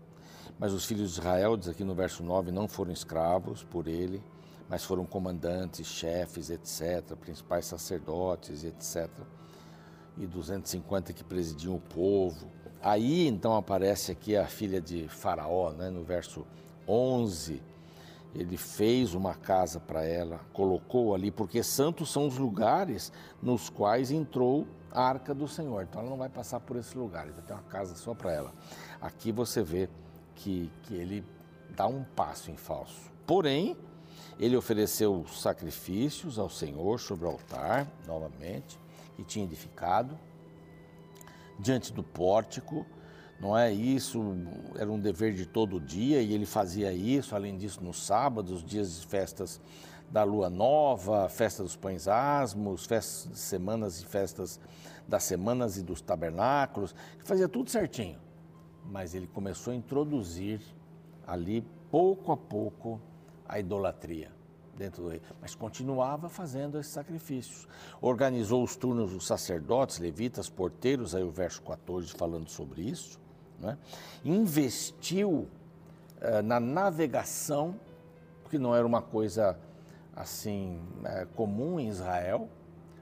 mas 0.60 0.74
os 0.74 0.86
filhos 0.86 1.14
de 1.14 1.20
Israel, 1.20 1.58
diz 1.58 1.68
aqui 1.68 1.84
no 1.84 1.96
verso 1.96 2.24
9, 2.24 2.52
não 2.52 2.68
foram 2.68 2.92
escravos 2.92 3.64
por 3.64 3.88
ele, 3.88 4.24
mas 4.70 4.84
foram 4.84 5.06
comandantes, 5.06 5.88
chefes, 5.88 6.50
etc., 6.50 7.16
principais 7.16 7.66
sacerdotes, 7.66 8.64
etc 8.64 9.10
e 10.18 10.26
250 10.26 11.14
que 11.14 11.24
presidiam 11.24 11.76
o 11.76 11.80
povo. 11.80 12.48
Aí 12.82 13.28
então 13.28 13.56
aparece 13.56 14.12
aqui 14.12 14.36
a 14.36 14.46
filha 14.48 14.82
de 14.82 15.08
Faraó, 15.08 15.72
né, 15.72 15.90
no 15.90 16.04
verso 16.04 16.46
11. 16.88 17.62
Ele 18.34 18.58
fez 18.58 19.14
uma 19.14 19.36
casa 19.36 19.80
para 19.80 20.04
ela, 20.06 20.40
colocou 20.54 21.14
ali, 21.14 21.32
porque 21.32 21.62
santos 21.62 22.12
são 22.12 22.28
os 22.28 22.38
lugares 22.38 23.12
nos 23.42 23.70
quais 23.70 24.10
entrou 24.10 24.66
a 24.90 25.04
arca 25.04 25.34
do 25.34 25.48
Senhor. 25.48 25.84
Então 25.84 26.02
ela 26.02 26.10
não 26.10 26.18
vai 26.18 26.30
passar 26.30 26.60
por 26.60 26.78
esse 26.78 26.98
lugar, 26.98 27.26
ele 27.26 27.34
vai 27.34 27.44
ter 27.44 27.54
uma 27.54 27.64
casa 27.64 27.94
só 27.96 28.14
para 28.14 28.32
ela. 28.32 28.54
Aqui 29.02 29.32
você 29.32 29.62
vê 29.62 29.90
que, 30.36 30.72
que 30.84 30.96
ele 30.96 31.24
dá 31.70 31.88
um 31.88 32.04
passo 32.04 32.52
em 32.52 32.58
falso. 32.58 33.12
Porém, 33.26 33.78
ele 34.40 34.56
ofereceu 34.58 35.26
sacrifícios 35.28 36.40
ao 36.40 36.50
Senhor 36.50 37.00
sobre 37.00 37.26
o 37.26 37.30
altar, 37.30 37.88
novamente 38.08 38.80
que 39.16 39.24
tinha 39.24 39.46
edificado, 39.46 40.18
diante 41.60 41.94
do 41.94 42.02
pórtico, 42.02 42.86
não 43.40 43.58
é 43.58 43.72
isso, 43.72 44.22
era 44.78 44.92
um 44.92 45.00
dever 45.00 45.34
de 45.34 45.46
todo 45.46 45.80
dia 45.80 46.22
e 46.22 46.34
ele 46.34 46.46
fazia 46.46 46.94
isso, 46.94 47.36
além 47.36 47.58
disso, 47.58 47.84
nos 47.84 48.06
sábados, 48.06 48.64
dias 48.64 49.02
de 49.02 49.08
festas 49.08 49.60
da 50.10 50.24
lua 50.24 50.50
nova, 50.50 51.28
festa 51.30 51.64
dos 51.64 51.76
pães 51.76 52.08
asmos, 52.08 52.86
festas 52.86 53.32
de 53.32 53.40
semanas 53.40 54.02
e 54.02 54.06
festas 54.06 54.60
das 55.08 55.24
semanas 55.24 55.78
e 55.78 55.82
dos 55.82 56.02
tabernáculos, 56.02 56.94
fazia 57.24 57.50
tudo 57.50 57.70
certinho. 57.70 58.20
Mas 58.86 59.14
ele 59.14 59.28
começou 59.28 59.74
a 59.74 59.76
introduzir 59.76 60.62
ali, 61.26 61.66
pouco 61.90 62.32
a 62.32 62.38
pouco, 62.38 63.00
a 63.48 63.60
idolatria 63.60 64.32
dentro 64.78 65.04
do 65.04 65.10
rei, 65.10 65.22
mas 65.40 65.54
continuava 65.54 66.28
fazendo 66.28 66.80
esses 66.80 66.92
sacrifícios. 66.92 67.68
Organizou 68.02 68.64
os 68.64 68.76
turnos 68.76 69.12
dos 69.12 69.28
sacerdotes, 69.28 70.00
levitas, 70.00 70.50
porteiros, 70.50 71.14
aí 71.14 71.24
o 71.24 71.30
verso 71.30 71.62
14 71.62 72.12
falando 72.14 72.50
sobre 72.50 72.82
isso. 72.82 73.20
Né? 73.60 73.78
Investiu 74.26 75.48
uh, 76.20 76.42
na 76.44 76.60
navegação, 76.60 77.76
porque 78.42 78.58
não 78.58 78.76
era 78.76 78.86
uma 78.86 79.02
coisa 79.02 79.58
assim 80.16 80.80
uh, 81.00 81.28
comum 81.36 81.80
em 81.80 81.88
Israel, 81.88 82.50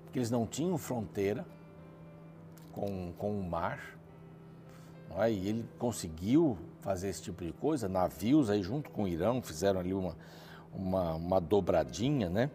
porque 0.03 0.19
eles 0.19 0.31
não 0.31 0.45
tinham 0.45 0.77
fronteira 0.77 1.45
com, 2.73 3.13
com 3.17 3.39
o 3.39 3.43
mar. 3.43 3.98
É? 5.17 5.31
E 5.31 5.47
ele 5.47 5.67
conseguiu 5.77 6.57
fazer 6.81 7.09
esse 7.09 7.21
tipo 7.23 7.43
de 7.43 7.51
coisa, 7.53 7.89
navios 7.89 8.49
aí 8.49 8.61
junto 8.61 8.89
com 8.89 9.03
o 9.03 9.07
Irão 9.07 9.41
fizeram 9.41 9.79
ali 9.79 9.93
uma, 9.93 10.15
uma, 10.73 11.15
uma 11.15 11.41
dobradinha, 11.41 12.29
né? 12.29 12.49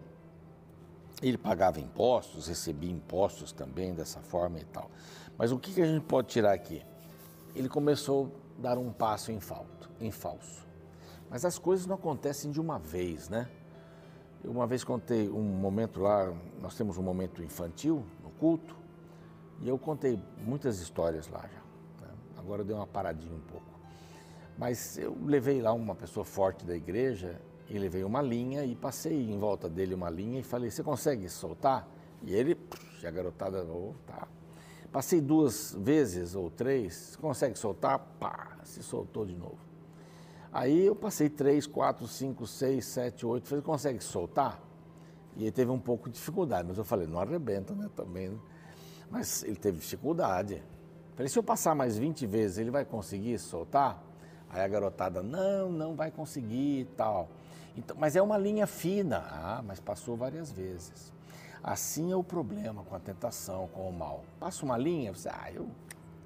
Ele 1.23 1.39
pagava 1.39 1.81
impostos, 1.81 2.49
recebia 2.49 2.91
impostos 2.91 3.53
também 3.53 3.95
dessa 3.95 4.21
forma 4.21 4.59
e 4.59 4.65
tal. 4.65 4.91
Mas 5.39 5.53
o 5.53 5.59
que, 5.59 5.73
que 5.73 5.83
a 5.83 5.87
gente 5.87 6.05
pode 6.05 6.29
tirar 6.29 6.53
aqui? 6.53 6.83
Ele 7.55 7.69
começou 7.69 8.33
a 8.59 8.63
dar 8.63 8.79
um 8.79 8.93
passo 8.93 9.31
em, 9.33 9.41
falto, 9.41 9.91
em 10.01 10.11
falso. 10.11 10.67
Mas 11.31 11.45
as 11.45 11.59
coisas 11.59 11.87
não 11.87 11.95
acontecem 11.95 12.51
de 12.51 12.61
uma 12.61 12.79
vez, 12.79 13.29
né? 13.29 13.49
Eu 14.43 14.51
uma 14.51 14.67
vez 14.67 14.85
contei 14.85 15.29
um 15.31 15.43
momento 15.43 16.01
lá, 16.01 16.33
nós 16.61 16.75
temos 16.75 16.99
um 16.99 17.03
momento 17.03 17.43
infantil 17.43 18.05
no 18.23 18.31
culto, 18.31 18.77
e 19.63 19.69
eu 19.69 19.79
contei 19.79 20.21
muitas 20.37 20.81
histórias 20.81 21.29
lá 21.29 21.41
já. 21.41 21.64
Agora 22.45 22.61
eu 22.61 22.67
dei 22.67 22.77
uma 22.77 22.87
paradinha 22.87 23.35
um 23.35 23.41
pouco. 23.41 23.67
Mas 24.59 24.99
eu 24.99 25.17
levei 25.25 25.63
lá 25.63 25.73
uma 25.73 25.95
pessoa 25.95 26.25
forte 26.25 26.65
da 26.65 26.77
igreja 26.77 27.41
e 27.71 27.79
levei 27.79 28.05
uma 28.05 28.21
linha 28.21 28.65
e 28.65 28.77
passei 28.77 29.31
em 29.31 29.39
volta 29.39 29.69
dele 29.69 29.95
uma 29.95 30.11
linha 30.11 30.41
e 30.41 30.43
falei: 30.43 30.71
Você 30.71 30.83
consegue 30.83 31.27
soltar? 31.29 31.89
E 32.23 32.35
ele, 32.35 32.57
a 33.03 33.11
garotada, 33.11 33.65
oh, 33.65 33.95
tá. 34.07 34.29
Passei 34.93 35.21
duas 35.21 35.75
vezes 35.81 36.35
ou 36.35 36.51
três, 36.51 37.17
consegue 37.17 37.59
soltar? 37.59 37.99
Pá, 38.21 38.59
se 38.63 38.83
soltou 38.83 39.25
de 39.25 39.35
novo. 39.35 39.59
Aí 40.53 40.87
eu 40.87 40.95
passei 40.95 41.29
três, 41.29 41.67
quatro, 41.67 42.07
cinco, 42.07 42.47
seis, 42.47 42.85
sete, 42.85 43.25
oito, 43.25 43.49
falei: 43.49 43.65
Consegue 43.65 44.05
soltar? 44.05 44.63
E 45.35 45.45
ele 45.45 45.51
teve 45.53 45.71
um 45.71 45.81
pouco 45.81 46.11
de 46.11 46.15
dificuldade, 46.17 46.69
mas 46.69 46.77
eu 46.77 46.85
falei: 46.85 47.07
Não 47.07 47.19
arrebenta, 47.19 47.75
né? 47.75 47.91
Também. 47.97 48.29
Né? 48.29 48.39
Mas 49.11 49.43
ele 49.43 49.57
teve 49.57 49.79
dificuldade. 49.79 50.63
Falei: 51.15 51.29
Se 51.29 51.39
eu 51.39 51.43
passar 51.43 51.75
mais 51.75 51.97
20 51.97 52.27
vezes, 52.27 52.59
ele 52.59 52.71
vai 52.71 52.85
conseguir 52.85 53.39
soltar? 53.39 54.03
Aí 54.51 54.63
a 54.63 54.69
garotada: 54.69 55.23
Não, 55.23 55.71
não 55.71 55.95
vai 55.95 56.11
conseguir 56.11 56.81
e 56.81 56.85
tal. 56.97 57.29
Então, 57.77 57.97
mas 57.99 58.17
é 58.17 58.23
uma 58.23 58.39
linha 58.39 58.67
fina. 58.67 59.25
Ah, 59.31 59.63
mas 59.65 59.81
passou 59.81 60.17
várias 60.17 60.51
vezes. 60.51 61.13
Assim 61.63 62.13
é 62.13 62.17
o 62.17 62.23
problema 62.23 62.85
com 62.85 62.95
a 62.95 63.01
tentação, 63.01 63.69
com 63.69 63.89
o 63.89 63.93
mal. 63.93 64.23
Passa 64.39 64.65
uma 64.67 64.77
linha, 64.77 65.15
você, 65.15 65.31
ah, 65.31 65.51
eu, 65.51 65.67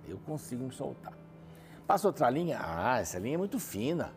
eu 0.09 0.19
consigo 0.27 0.65
me 0.65 0.73
soltar. 0.73 1.17
Passa 1.87 2.09
outra 2.09 2.29
linha, 2.29 2.59
ah, 2.61 2.99
essa 2.99 3.21
linha 3.21 3.37
é 3.37 3.39
muito 3.39 3.59
fina, 3.61 4.13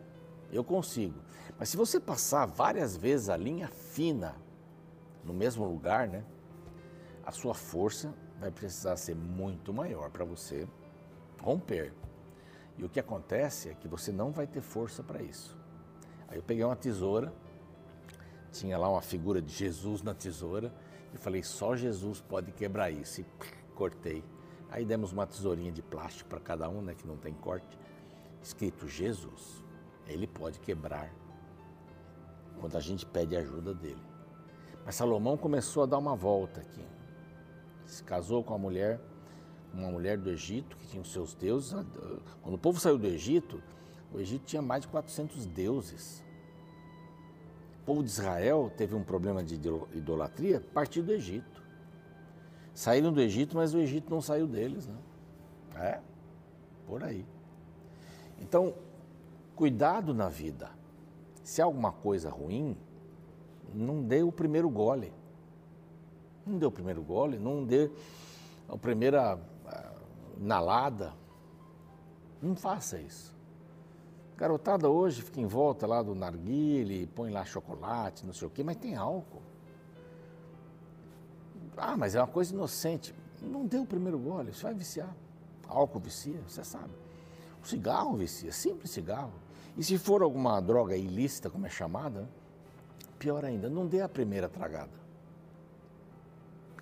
eu 0.50 0.64
consigo. 0.64 1.18
Mas 1.58 1.68
se 1.68 1.76
você 1.76 2.00
passar 2.00 2.44
várias 2.44 2.96
vezes 2.96 3.28
a 3.28 3.36
linha 3.36 3.68
fina 3.68 4.34
no 5.24 5.32
mesmo 5.32 5.64
lugar, 5.64 6.08
né, 6.08 6.24
a 7.24 7.30
sua 7.30 7.54
força 7.54 8.12
vai 8.42 8.50
precisar 8.50 8.96
ser 8.96 9.14
muito 9.14 9.72
maior 9.72 10.10
para 10.10 10.24
você 10.24 10.66
romper. 11.40 11.92
E 12.76 12.84
o 12.84 12.88
que 12.88 12.98
acontece 12.98 13.68
é 13.68 13.74
que 13.74 13.86
você 13.86 14.10
não 14.10 14.32
vai 14.32 14.48
ter 14.48 14.60
força 14.60 15.00
para 15.00 15.22
isso. 15.22 15.56
Aí 16.26 16.38
eu 16.38 16.42
peguei 16.42 16.64
uma 16.64 16.74
tesoura, 16.74 17.32
tinha 18.50 18.76
lá 18.76 18.88
uma 18.88 19.00
figura 19.00 19.40
de 19.40 19.52
Jesus 19.52 20.02
na 20.02 20.12
tesoura, 20.12 20.74
e 21.14 21.18
falei, 21.18 21.42
só 21.42 21.76
Jesus 21.76 22.20
pode 22.20 22.50
quebrar 22.50 22.90
isso. 22.90 23.20
E 23.20 23.26
cortei. 23.76 24.24
Aí 24.70 24.84
demos 24.84 25.12
uma 25.12 25.26
tesourinha 25.26 25.70
de 25.70 25.82
plástico 25.82 26.28
para 26.28 26.40
cada 26.40 26.68
um, 26.68 26.82
né, 26.82 26.94
que 26.94 27.06
não 27.06 27.16
tem 27.16 27.34
corte, 27.34 27.78
escrito 28.42 28.88
Jesus. 28.88 29.62
Ele 30.08 30.26
pode 30.26 30.58
quebrar 30.58 31.14
quando 32.58 32.76
a 32.76 32.80
gente 32.80 33.06
pede 33.06 33.36
ajuda 33.36 33.72
dele. 33.72 34.02
Mas 34.84 34.96
Salomão 34.96 35.36
começou 35.36 35.84
a 35.84 35.86
dar 35.86 35.98
uma 35.98 36.16
volta 36.16 36.60
aqui. 36.60 36.84
Se 37.92 38.02
casou 38.02 38.42
com 38.42 38.54
uma 38.54 38.58
mulher, 38.58 38.98
uma 39.70 39.90
mulher 39.90 40.16
do 40.16 40.30
Egito 40.30 40.78
que 40.78 40.86
tinha 40.86 41.02
os 41.02 41.12
seus 41.12 41.34
deuses. 41.34 41.72
Quando 42.40 42.54
o 42.54 42.58
povo 42.58 42.80
saiu 42.80 42.96
do 42.96 43.06
Egito, 43.06 43.62
o 44.10 44.18
Egito 44.18 44.46
tinha 44.46 44.62
mais 44.62 44.80
de 44.80 44.88
400 44.88 45.44
deuses. 45.44 46.24
O 47.82 47.84
povo 47.84 48.02
de 48.02 48.08
Israel 48.08 48.72
teve 48.74 48.94
um 48.94 49.04
problema 49.04 49.44
de 49.44 49.56
idolatria 49.92 50.56
a 50.56 50.72
partir 50.72 51.02
do 51.02 51.12
Egito. 51.12 51.62
Saíram 52.72 53.12
do 53.12 53.20
Egito, 53.20 53.56
mas 53.56 53.74
o 53.74 53.78
Egito 53.78 54.08
não 54.08 54.22
saiu 54.22 54.46
deles, 54.46 54.86
né? 54.86 54.96
É, 55.76 56.00
por 56.86 57.04
aí. 57.04 57.26
Então, 58.40 58.74
cuidado 59.54 60.14
na 60.14 60.30
vida. 60.30 60.70
Se 61.42 61.60
há 61.60 61.66
alguma 61.66 61.92
coisa 61.92 62.30
ruim, 62.30 62.74
não 63.74 64.02
dê 64.02 64.22
o 64.22 64.32
primeiro 64.32 64.70
gole. 64.70 65.12
Não 66.46 66.58
dê 66.58 66.66
o 66.66 66.70
primeiro 66.70 67.02
gole, 67.02 67.38
não 67.38 67.64
dê 67.64 67.90
a 68.68 68.76
primeira 68.76 69.38
ah, 69.66 69.92
inalada. 70.38 71.12
Não 72.40 72.56
faça 72.56 72.98
isso. 72.98 73.32
Garotada 74.36 74.88
hoje 74.88 75.22
fica 75.22 75.40
em 75.40 75.46
volta 75.46 75.86
lá 75.86 76.02
do 76.02 76.14
narguile, 76.14 77.06
põe 77.06 77.30
lá 77.30 77.44
chocolate, 77.44 78.26
não 78.26 78.32
sei 78.32 78.48
o 78.48 78.50
quê, 78.50 78.64
mas 78.64 78.76
tem 78.76 78.96
álcool. 78.96 79.42
Ah, 81.76 81.96
mas 81.96 82.14
é 82.14 82.20
uma 82.20 82.26
coisa 82.26 82.52
inocente. 82.52 83.14
Não 83.40 83.66
dê 83.66 83.78
o 83.78 83.86
primeiro 83.86 84.18
gole, 84.18 84.52
você 84.52 84.62
vai 84.62 84.74
viciar. 84.74 85.14
Álcool 85.68 86.00
vicia, 86.00 86.40
você 86.46 86.64
sabe. 86.64 86.90
O 87.62 87.66
cigarro 87.66 88.16
vicia, 88.16 88.52
simples 88.52 88.90
cigarro. 88.90 89.32
E 89.76 89.82
se 89.84 89.96
for 89.96 90.22
alguma 90.22 90.60
droga 90.60 90.96
ilícita, 90.96 91.48
como 91.48 91.66
é 91.66 91.70
chamada, 91.70 92.28
pior 93.18 93.44
ainda, 93.44 93.70
não 93.70 93.86
dê 93.86 94.00
a 94.00 94.08
primeira 94.08 94.48
tragada. 94.48 95.01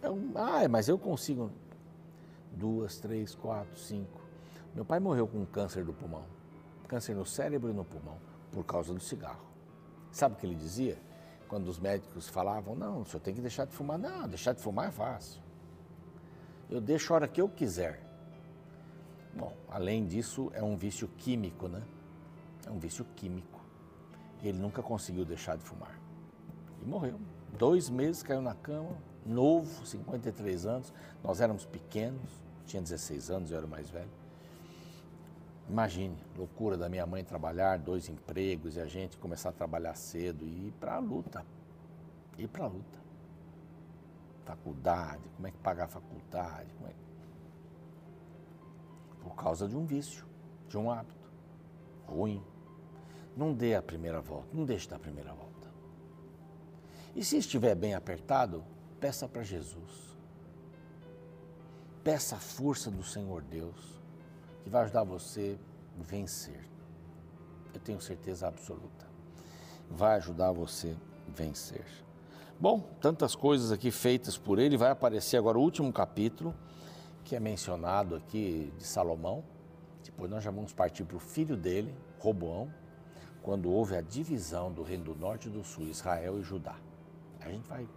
Um, 0.02 0.32
ah, 0.36 0.68
mas 0.68 0.88
eu 0.88 0.98
consigo. 0.98 1.50
Duas, 2.52 2.98
três, 2.98 3.34
quatro, 3.34 3.78
cinco. 3.78 4.20
Meu 4.74 4.84
pai 4.84 5.00
morreu 5.00 5.26
com 5.26 5.44
câncer 5.46 5.84
do 5.84 5.92
pulmão. 5.92 6.24
Câncer 6.88 7.14
no 7.14 7.24
cérebro 7.24 7.70
e 7.70 7.72
no 7.72 7.84
pulmão, 7.84 8.18
por 8.50 8.64
causa 8.64 8.92
do 8.92 9.00
cigarro. 9.00 9.44
Sabe 10.10 10.34
o 10.34 10.38
que 10.38 10.46
ele 10.46 10.56
dizia? 10.56 10.98
Quando 11.48 11.68
os 11.68 11.78
médicos 11.78 12.28
falavam, 12.28 12.74
não, 12.74 13.02
o 13.02 13.04
senhor 13.04 13.20
tem 13.20 13.34
que 13.34 13.40
deixar 13.40 13.64
de 13.64 13.72
fumar. 13.72 13.98
Não, 13.98 14.28
deixar 14.28 14.52
de 14.52 14.60
fumar 14.60 14.88
é 14.88 14.90
fácil. 14.90 15.40
Eu 16.68 16.80
deixo 16.80 17.12
a 17.12 17.16
hora 17.16 17.28
que 17.28 17.40
eu 17.40 17.48
quiser. 17.48 18.00
Bom, 19.34 19.52
além 19.68 20.06
disso, 20.06 20.50
é 20.54 20.62
um 20.62 20.76
vício 20.76 21.08
químico, 21.18 21.68
né? 21.68 21.82
É 22.66 22.70
um 22.70 22.78
vício 22.78 23.04
químico. 23.16 23.60
Ele 24.42 24.58
nunca 24.58 24.82
conseguiu 24.82 25.24
deixar 25.24 25.56
de 25.56 25.64
fumar. 25.64 25.98
E 26.82 26.84
morreu. 26.84 27.18
Dois 27.58 27.90
meses 27.90 28.22
caiu 28.22 28.40
na 28.40 28.54
cama, 28.54 28.96
novo, 29.24 29.86
53 29.86 30.66
anos. 30.66 30.92
Nós 31.22 31.40
éramos 31.40 31.64
pequenos, 31.64 32.30
tinha 32.66 32.82
16 32.82 33.30
anos, 33.30 33.50
eu 33.50 33.56
era 33.56 33.66
o 33.66 33.68
mais 33.68 33.88
velho. 33.90 34.10
Imagine, 35.68 36.16
loucura 36.36 36.76
da 36.76 36.88
minha 36.88 37.06
mãe 37.06 37.22
trabalhar, 37.22 37.78
dois 37.78 38.08
empregos 38.08 38.76
e 38.76 38.80
a 38.80 38.86
gente 38.86 39.16
começar 39.16 39.50
a 39.50 39.52
trabalhar 39.52 39.94
cedo 39.94 40.44
e 40.44 40.66
ir 40.66 40.74
para 40.80 40.96
a 40.96 40.98
luta. 40.98 41.46
Ir 42.36 42.48
para 42.48 42.64
a 42.64 42.68
luta. 42.68 42.98
Faculdade, 44.44 45.22
como 45.36 45.46
é 45.46 45.50
que 45.52 45.58
pagar 45.58 45.84
a 45.84 45.88
faculdade? 45.88 46.68
É... 46.86 46.94
Por 49.20 49.36
causa 49.36 49.68
de 49.68 49.76
um 49.76 49.86
vício, 49.86 50.24
de 50.68 50.76
um 50.76 50.90
hábito 50.90 51.30
ruim. 52.04 52.42
Não 53.36 53.54
dê 53.54 53.76
a 53.76 53.82
primeira 53.82 54.20
volta, 54.20 54.48
não 54.52 54.64
deixe 54.64 54.88
da 54.88 54.98
primeira 54.98 55.32
volta. 55.32 55.68
E 57.14 57.24
se 57.24 57.36
estiver 57.36 57.76
bem 57.76 57.94
apertado, 57.94 58.64
peça 59.00 59.26
para 59.26 59.42
Jesus. 59.42 60.16
Peça 62.04 62.36
a 62.36 62.38
força 62.38 62.90
do 62.90 63.02
Senhor 63.02 63.42
Deus, 63.42 64.00
que 64.62 64.70
vai 64.70 64.82
ajudar 64.82 65.04
você 65.04 65.58
a 65.98 66.02
vencer. 66.02 66.68
Eu 67.72 67.80
tenho 67.80 68.00
certeza 68.00 68.46
absoluta. 68.46 69.06
Vai 69.88 70.16
ajudar 70.16 70.52
você 70.52 70.94
a 71.28 71.30
vencer. 71.32 71.84
Bom, 72.58 72.80
tantas 73.00 73.34
coisas 73.34 73.72
aqui 73.72 73.90
feitas 73.90 74.36
por 74.36 74.58
ele, 74.58 74.76
vai 74.76 74.90
aparecer 74.90 75.38
agora 75.38 75.58
o 75.58 75.62
último 75.62 75.90
capítulo, 75.92 76.54
que 77.24 77.34
é 77.34 77.40
mencionado 77.40 78.14
aqui 78.14 78.72
de 78.76 78.84
Salomão. 78.84 79.42
Depois 80.04 80.30
nós 80.30 80.44
já 80.44 80.50
vamos 80.50 80.72
partir 80.72 81.04
para 81.04 81.16
o 81.16 81.20
filho 81.20 81.56
dele, 81.56 81.94
Roboão, 82.18 82.72
quando 83.42 83.70
houve 83.70 83.96
a 83.96 84.02
divisão 84.02 84.70
do 84.70 84.82
reino 84.82 85.04
do 85.04 85.14
norte 85.14 85.48
e 85.48 85.50
do 85.50 85.64
sul, 85.64 85.84
Israel 85.84 86.38
e 86.38 86.42
Judá. 86.42 86.76
A 87.40 87.48
gente 87.48 87.66
vai 87.66 87.88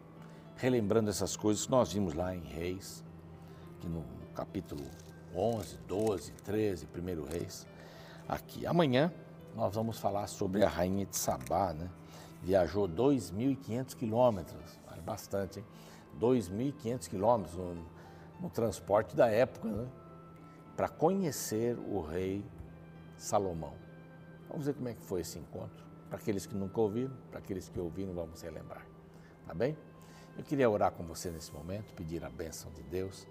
relembrando 0.56 1.10
essas 1.10 1.36
coisas 1.36 1.66
que 1.66 1.72
nós 1.72 1.94
vimos 1.94 2.14
lá 2.14 2.36
em 2.36 2.42
Reis, 2.42 3.04
que 3.80 3.88
no 3.88 4.04
capítulo 4.34 4.84
11, 5.36 5.78
12, 5.88 6.32
13, 6.44 6.88
1 6.88 7.24
Reis. 7.26 7.68
Aqui. 8.28 8.66
Amanhã 8.66 9.12
nós 9.56 9.76
vamos 9.76 10.00
falar 10.00 10.28
sobre 10.28 10.64
a 10.64 10.70
rainha 10.70 11.06
de 11.06 11.16
Sabá, 11.18 11.74
né? 11.74 11.90
Viajou 12.42 12.88
2.500 12.88 13.96
quilômetros, 13.96 14.80
bastante, 15.06 15.60
hein? 15.60 15.66
2.500 16.20 17.10
quilômetros 17.10 17.56
no, 17.56 17.86
no 18.42 18.50
transporte 18.50 19.16
da 19.16 19.28
época, 19.28 19.68
né? 19.68 19.88
Para 20.76 20.90
conhecer 20.90 21.78
o 21.78 22.02
rei 22.02 22.44
Salomão. 23.18 23.74
Vamos 24.50 24.66
ver 24.66 24.74
como 24.74 24.90
é 24.90 24.94
que 24.94 25.02
foi 25.02 25.22
esse 25.22 25.40
encontro. 25.40 25.84
Para 26.10 26.20
aqueles 26.20 26.46
que 26.46 26.56
nunca 26.56 26.80
ouviram, 26.80 27.14
para 27.30 27.40
aqueles 27.40 27.70
que 27.70 27.80
ouviram, 27.80 28.14
vamos 28.14 28.42
relembrar. 28.42 28.86
Tá 29.46 29.54
bem? 29.54 29.78
Eu 30.36 30.44
queria 30.44 30.70
orar 30.70 30.92
com 30.92 31.04
você 31.04 31.30
nesse 31.30 31.52
momento, 31.52 31.94
pedir 31.94 32.24
a 32.24 32.30
bênção 32.30 32.72
de 32.72 32.82
Deus, 32.84 33.28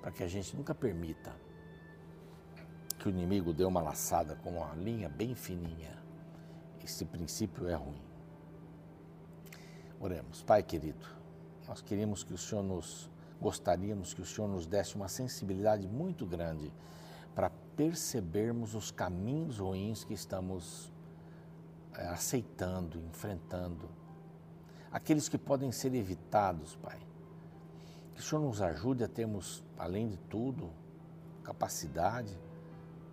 para 0.00 0.10
que 0.10 0.22
a 0.22 0.28
gente 0.28 0.56
nunca 0.56 0.74
permita 0.74 1.32
que 2.98 3.06
o 3.06 3.10
inimigo 3.10 3.52
dê 3.52 3.64
uma 3.64 3.80
laçada 3.80 4.34
com 4.36 4.50
uma 4.50 4.74
linha 4.74 5.08
bem 5.08 5.34
fininha. 5.34 5.96
Esse 6.82 7.04
princípio 7.04 7.68
é 7.68 7.74
ruim. 7.74 8.02
Oremos. 10.00 10.42
Pai 10.42 10.62
querido, 10.62 11.06
nós 11.68 11.80
queríamos 11.80 12.24
que 12.24 12.34
o 12.34 12.38
Senhor 12.38 12.62
nos, 12.62 13.08
gostaríamos 13.40 14.12
que 14.12 14.20
o 14.20 14.26
Senhor 14.26 14.48
nos 14.48 14.66
desse 14.66 14.96
uma 14.96 15.08
sensibilidade 15.08 15.86
muito 15.86 16.26
grande 16.26 16.72
para 17.34 17.50
percebermos 17.76 18.74
os 18.74 18.90
caminhos 18.90 19.58
ruins 19.58 20.02
que 20.02 20.12
estamos 20.12 20.90
é, 21.94 22.08
aceitando, 22.08 22.98
enfrentando 22.98 23.88
aqueles 24.90 25.28
que 25.28 25.38
podem 25.38 25.70
ser 25.70 25.94
evitados, 25.94 26.76
Pai. 26.76 26.98
Que 28.14 28.20
o 28.20 28.22
Senhor 28.22 28.42
nos 28.42 28.60
ajude 28.60 29.04
a 29.04 29.08
termos, 29.08 29.64
além 29.78 30.08
de 30.08 30.16
tudo, 30.16 30.70
capacidade 31.44 32.36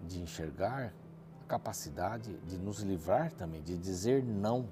de 0.05 0.19
enxergar, 0.19 0.93
capacidade 1.47 2.35
de 2.39 2.57
nos 2.57 2.79
livrar 2.79 3.31
também, 3.31 3.61
de 3.61 3.77
dizer 3.77 4.23
não. 4.23 4.67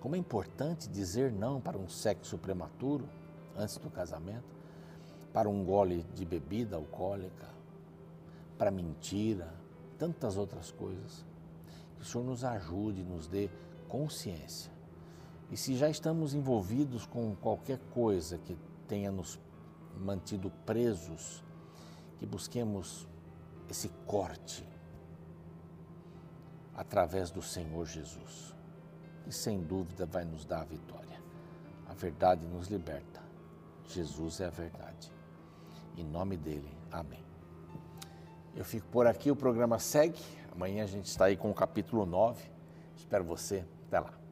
Como 0.00 0.14
é 0.14 0.18
importante 0.18 0.88
dizer 0.88 1.32
não 1.32 1.60
para 1.60 1.78
um 1.78 1.88
sexo 1.88 2.38
prematuro 2.38 3.08
antes 3.56 3.76
do 3.76 3.90
casamento, 3.90 4.54
para 5.32 5.48
um 5.48 5.64
gole 5.64 6.04
de 6.14 6.24
bebida 6.24 6.76
alcoólica, 6.76 7.48
para 8.56 8.70
mentira, 8.70 9.52
tantas 9.98 10.36
outras 10.36 10.70
coisas. 10.70 11.24
Que 11.96 12.02
o 12.02 12.04
Senhor 12.04 12.24
nos 12.24 12.44
ajude, 12.44 13.02
nos 13.02 13.26
dê 13.26 13.50
consciência 13.88 14.73
e 15.50 15.56
se 15.56 15.76
já 15.76 15.88
estamos 15.88 16.34
envolvidos 16.34 17.06
com 17.06 17.34
qualquer 17.36 17.78
coisa 17.92 18.38
que 18.38 18.56
tenha 18.88 19.10
nos 19.10 19.38
mantido 19.98 20.50
presos, 20.64 21.44
que 22.18 22.26
busquemos 22.26 23.06
esse 23.68 23.88
corte 24.06 24.66
através 26.74 27.30
do 27.30 27.42
Senhor 27.42 27.86
Jesus. 27.86 28.54
E 29.26 29.32
sem 29.32 29.62
dúvida 29.62 30.04
vai 30.04 30.24
nos 30.24 30.44
dar 30.44 30.62
a 30.62 30.64
vitória. 30.64 31.22
A 31.86 31.94
verdade 31.94 32.44
nos 32.46 32.68
liberta. 32.68 33.22
Jesus 33.86 34.40
é 34.40 34.46
a 34.46 34.50
verdade. 34.50 35.12
Em 35.96 36.04
nome 36.04 36.36
dele, 36.36 36.76
amém. 36.90 37.24
Eu 38.54 38.64
fico 38.64 38.86
por 38.88 39.06
aqui, 39.06 39.30
o 39.30 39.36
programa 39.36 39.78
segue. 39.78 40.20
Amanhã 40.52 40.84
a 40.84 40.86
gente 40.86 41.06
está 41.06 41.26
aí 41.26 41.36
com 41.36 41.50
o 41.50 41.54
capítulo 41.54 42.04
9. 42.04 42.42
Espero 42.96 43.24
você. 43.24 43.64
Até 43.86 44.00
lá. 44.00 44.23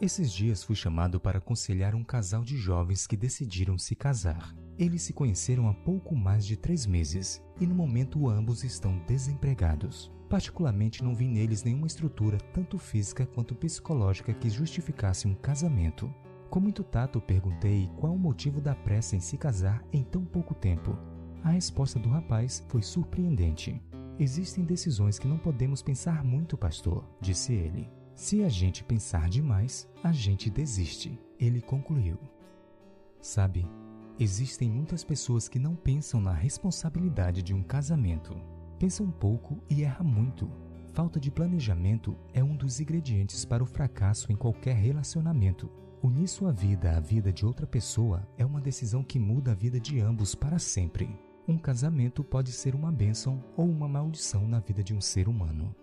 Esses 0.00 0.32
dias 0.32 0.64
fui 0.64 0.74
chamado 0.74 1.20
para 1.20 1.36
aconselhar 1.36 1.94
um 1.94 2.02
casal 2.02 2.42
de 2.42 2.56
jovens 2.56 3.06
que 3.06 3.18
decidiram 3.18 3.76
se 3.76 3.94
casar. 3.94 4.56
Eles 4.78 5.02
se 5.02 5.12
conheceram 5.12 5.68
há 5.68 5.74
pouco 5.74 6.16
mais 6.16 6.46
de 6.46 6.56
três 6.56 6.86
meses 6.86 7.44
e 7.60 7.66
no 7.66 7.74
momento 7.74 8.26
ambos 8.26 8.64
estão 8.64 8.96
desempregados. 9.06 10.10
Particularmente 10.26 11.04
não 11.04 11.14
vi 11.14 11.28
neles 11.28 11.62
nenhuma 11.62 11.86
estrutura, 11.86 12.38
tanto 12.54 12.78
física 12.78 13.26
quanto 13.26 13.54
psicológica, 13.54 14.32
que 14.32 14.48
justificasse 14.48 15.28
um 15.28 15.34
casamento. 15.34 16.10
Com 16.48 16.60
muito 16.60 16.82
tato 16.82 17.20
perguntei 17.20 17.90
qual 17.98 18.14
o 18.14 18.18
motivo 18.18 18.58
da 18.58 18.74
pressa 18.74 19.16
em 19.16 19.20
se 19.20 19.36
casar 19.36 19.84
em 19.92 20.02
tão 20.02 20.24
pouco 20.24 20.54
tempo. 20.54 20.96
A 21.44 21.50
resposta 21.50 21.98
do 21.98 22.08
rapaz 22.08 22.64
foi 22.70 22.80
surpreendente. 22.80 23.78
Existem 24.18 24.64
decisões 24.64 25.18
que 25.18 25.28
não 25.28 25.36
podemos 25.36 25.82
pensar 25.82 26.24
muito, 26.24 26.56
pastor, 26.56 27.04
disse 27.20 27.52
ele. 27.52 27.99
Se 28.20 28.44
a 28.44 28.50
gente 28.50 28.84
pensar 28.84 29.30
demais, 29.30 29.88
a 30.04 30.12
gente 30.12 30.50
desiste, 30.50 31.18
ele 31.38 31.58
concluiu. 31.58 32.18
Sabe, 33.18 33.66
existem 34.18 34.70
muitas 34.70 35.02
pessoas 35.02 35.48
que 35.48 35.58
não 35.58 35.74
pensam 35.74 36.20
na 36.20 36.34
responsabilidade 36.34 37.42
de 37.42 37.54
um 37.54 37.62
casamento. 37.62 38.36
Pensam 38.78 39.10
pouco 39.10 39.58
e 39.70 39.80
erram 39.80 40.04
muito. 40.04 40.50
Falta 40.92 41.18
de 41.18 41.30
planejamento 41.30 42.14
é 42.34 42.44
um 42.44 42.54
dos 42.54 42.78
ingredientes 42.78 43.46
para 43.46 43.64
o 43.64 43.66
fracasso 43.66 44.30
em 44.30 44.36
qualquer 44.36 44.76
relacionamento. 44.76 45.70
Unir 46.02 46.28
sua 46.28 46.52
vida 46.52 46.98
à 46.98 47.00
vida 47.00 47.32
de 47.32 47.46
outra 47.46 47.66
pessoa 47.66 48.28
é 48.36 48.44
uma 48.44 48.60
decisão 48.60 49.02
que 49.02 49.18
muda 49.18 49.52
a 49.52 49.54
vida 49.54 49.80
de 49.80 49.98
ambos 49.98 50.34
para 50.34 50.58
sempre. 50.58 51.08
Um 51.48 51.56
casamento 51.56 52.22
pode 52.22 52.52
ser 52.52 52.74
uma 52.74 52.92
bênção 52.92 53.42
ou 53.56 53.66
uma 53.66 53.88
maldição 53.88 54.46
na 54.46 54.60
vida 54.60 54.84
de 54.84 54.92
um 54.92 55.00
ser 55.00 55.26
humano. 55.26 55.74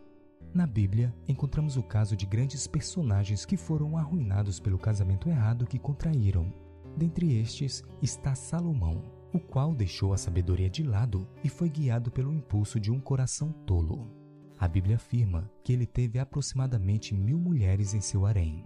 Na 0.54 0.66
Bíblia, 0.66 1.14
encontramos 1.28 1.78
o 1.78 1.84
caso 1.84 2.16
de 2.16 2.26
grandes 2.26 2.66
personagens 2.66 3.46
que 3.46 3.58
foram 3.58 3.98
arruinados 3.98 4.60
pelo 4.60 4.78
casamento 4.78 5.30
errado 5.30 5.66
que 5.66 5.78
contraíram. 5.78 6.52
Dentre 6.96 7.38
estes 7.40 7.84
está 8.02 8.34
Salomão, 8.34 9.04
o 9.34 9.40
qual 9.40 9.76
deixou 9.76 10.14
a 10.14 10.18
sabedoria 10.18 10.70
de 10.70 10.84
lado 10.84 11.28
e 11.44 11.50
foi 11.50 11.70
guiado 11.70 12.10
pelo 12.10 12.34
impulso 12.34 12.80
de 12.80 12.92
um 12.92 13.00
coração 13.00 13.52
tolo. 13.66 14.12
A 14.58 14.68
Bíblia 14.68 14.96
afirma 14.96 15.52
que 15.64 15.72
ele 15.72 15.86
teve 15.86 16.18
aproximadamente 16.18 17.14
mil 17.14 17.38
mulheres 17.38 17.94
em 17.94 18.02
seu 18.02 18.26
harém 18.26 18.66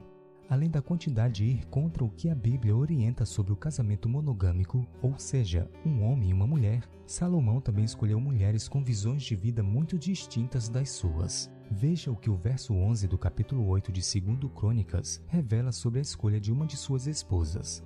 além 0.52 0.70
da 0.70 0.82
quantidade 0.82 1.36
de 1.36 1.46
ir 1.46 1.66
contra 1.68 2.04
o 2.04 2.10
que 2.10 2.30
a 2.30 2.36
Bíblia 2.36 2.76
orienta 2.76 3.26
sobre 3.26 3.54
o 3.54 3.56
casamento 3.56 4.10
monogâmico, 4.10 4.86
ou 5.02 5.18
seja, 5.18 5.72
um 5.86 6.04
homem 6.04 6.32
e 6.32 6.34
uma 6.34 6.46
mulher, 6.46 6.84
Salomão 7.06 7.62
também 7.62 7.86
escolheu 7.86 8.20
mulheres 8.20 8.68
com 8.68 8.84
visões 8.84 9.24
de 9.24 9.34
vida 9.34 9.64
muito 9.64 9.98
distintas 9.98 10.68
das 10.68 10.90
suas. 10.90 11.50
Veja 11.74 12.12
o 12.12 12.18
que 12.18 12.30
o 12.30 12.36
verso 12.36 12.74
11 12.74 13.08
do 13.08 13.18
capítulo 13.18 13.66
8 13.66 13.94
de 13.94 14.02
2 14.02 14.52
Crônicas 14.54 15.24
revela 15.26 15.72
sobre 15.72 16.00
a 16.00 16.02
escolha 16.02 16.38
de 16.38 16.52
uma 16.52 16.68
de 16.68 16.76
suas 16.76 17.08
esposas. 17.08 17.82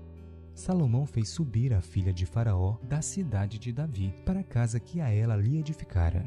Salomão 0.55 1.05
fez 1.05 1.29
subir 1.29 1.71
a 1.71 1.81
filha 1.81 2.11
de 2.11 2.25
Faraó 2.25 2.77
da 2.81 2.99
cidade 3.03 3.59
de 3.59 3.71
Davi 3.71 4.11
para 4.25 4.39
a 4.39 4.43
casa 4.43 4.79
que 4.79 4.99
a 4.99 5.11
ela 5.11 5.35
lhe 5.35 5.59
edificara. 5.59 6.25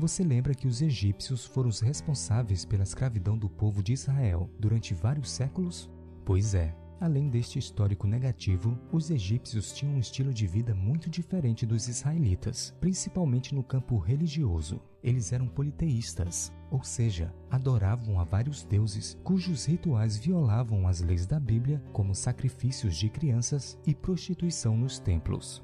Você 0.00 0.24
lembra 0.24 0.52
que 0.52 0.66
os 0.66 0.82
egípcios 0.82 1.44
foram 1.44 1.68
os 1.68 1.78
responsáveis 1.78 2.64
pela 2.64 2.82
escravidão 2.82 3.38
do 3.38 3.48
povo 3.48 3.80
de 3.80 3.92
Israel 3.92 4.50
durante 4.58 4.94
vários 4.94 5.30
séculos? 5.30 5.88
Pois 6.24 6.54
é, 6.54 6.74
além 6.98 7.28
deste 7.28 7.56
histórico 7.56 8.08
negativo, 8.08 8.76
os 8.90 9.10
egípcios 9.10 9.72
tinham 9.72 9.94
um 9.94 10.00
estilo 10.00 10.34
de 10.34 10.48
vida 10.48 10.74
muito 10.74 11.08
diferente 11.08 11.64
dos 11.64 11.86
israelitas, 11.86 12.74
principalmente 12.80 13.54
no 13.54 13.62
campo 13.62 13.96
religioso. 13.96 14.80
Eles 15.02 15.32
eram 15.32 15.48
politeístas, 15.48 16.52
ou 16.70 16.84
seja, 16.84 17.34
adoravam 17.50 18.20
a 18.20 18.24
vários 18.24 18.62
deuses 18.62 19.18
cujos 19.24 19.66
rituais 19.66 20.16
violavam 20.16 20.86
as 20.86 21.00
leis 21.00 21.26
da 21.26 21.40
Bíblia, 21.40 21.82
como 21.92 22.14
sacrifícios 22.14 22.96
de 22.96 23.08
crianças 23.08 23.76
e 23.84 23.94
prostituição 23.94 24.76
nos 24.76 25.00
templos. 25.00 25.62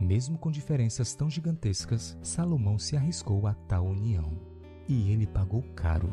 Mesmo 0.00 0.38
com 0.38 0.50
diferenças 0.50 1.14
tão 1.14 1.28
gigantescas, 1.28 2.18
Salomão 2.22 2.78
se 2.78 2.96
arriscou 2.96 3.46
a 3.46 3.54
tal 3.54 3.86
união. 3.86 4.32
E 4.88 5.12
ele 5.12 5.26
pagou 5.26 5.62
caro. 5.76 6.10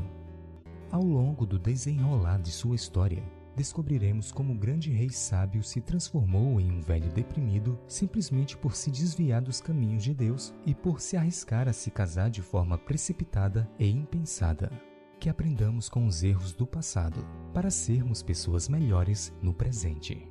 Ao 0.91 1.01
longo 1.01 1.45
do 1.45 1.57
desenrolar 1.57 2.39
de 2.39 2.51
sua 2.51 2.75
história, 2.75 3.23
descobriremos 3.59 4.31
como 4.31 4.53
o 4.53 4.57
grande 4.57 4.89
rei 4.89 5.09
sábio 5.09 5.61
se 5.61 5.81
transformou 5.81 6.61
em 6.61 6.71
um 6.71 6.79
velho 6.79 7.11
deprimido 7.11 7.77
simplesmente 7.89 8.55
por 8.55 8.73
se 8.73 8.89
desviar 8.89 9.41
dos 9.41 9.59
caminhos 9.59 10.01
de 10.01 10.13
Deus 10.13 10.53
e 10.65 10.73
por 10.73 11.01
se 11.01 11.17
arriscar 11.17 11.67
a 11.67 11.73
se 11.73 11.91
casar 11.91 12.29
de 12.29 12.41
forma 12.41 12.77
precipitada 12.77 13.69
e 13.77 13.89
impensada. 13.89 14.71
Que 15.19 15.27
aprendamos 15.27 15.89
com 15.89 16.07
os 16.07 16.23
erros 16.23 16.53
do 16.53 16.65
passado 16.65 17.27
para 17.53 17.69
sermos 17.69 18.23
pessoas 18.23 18.69
melhores 18.69 19.33
no 19.41 19.53
presente. 19.53 20.25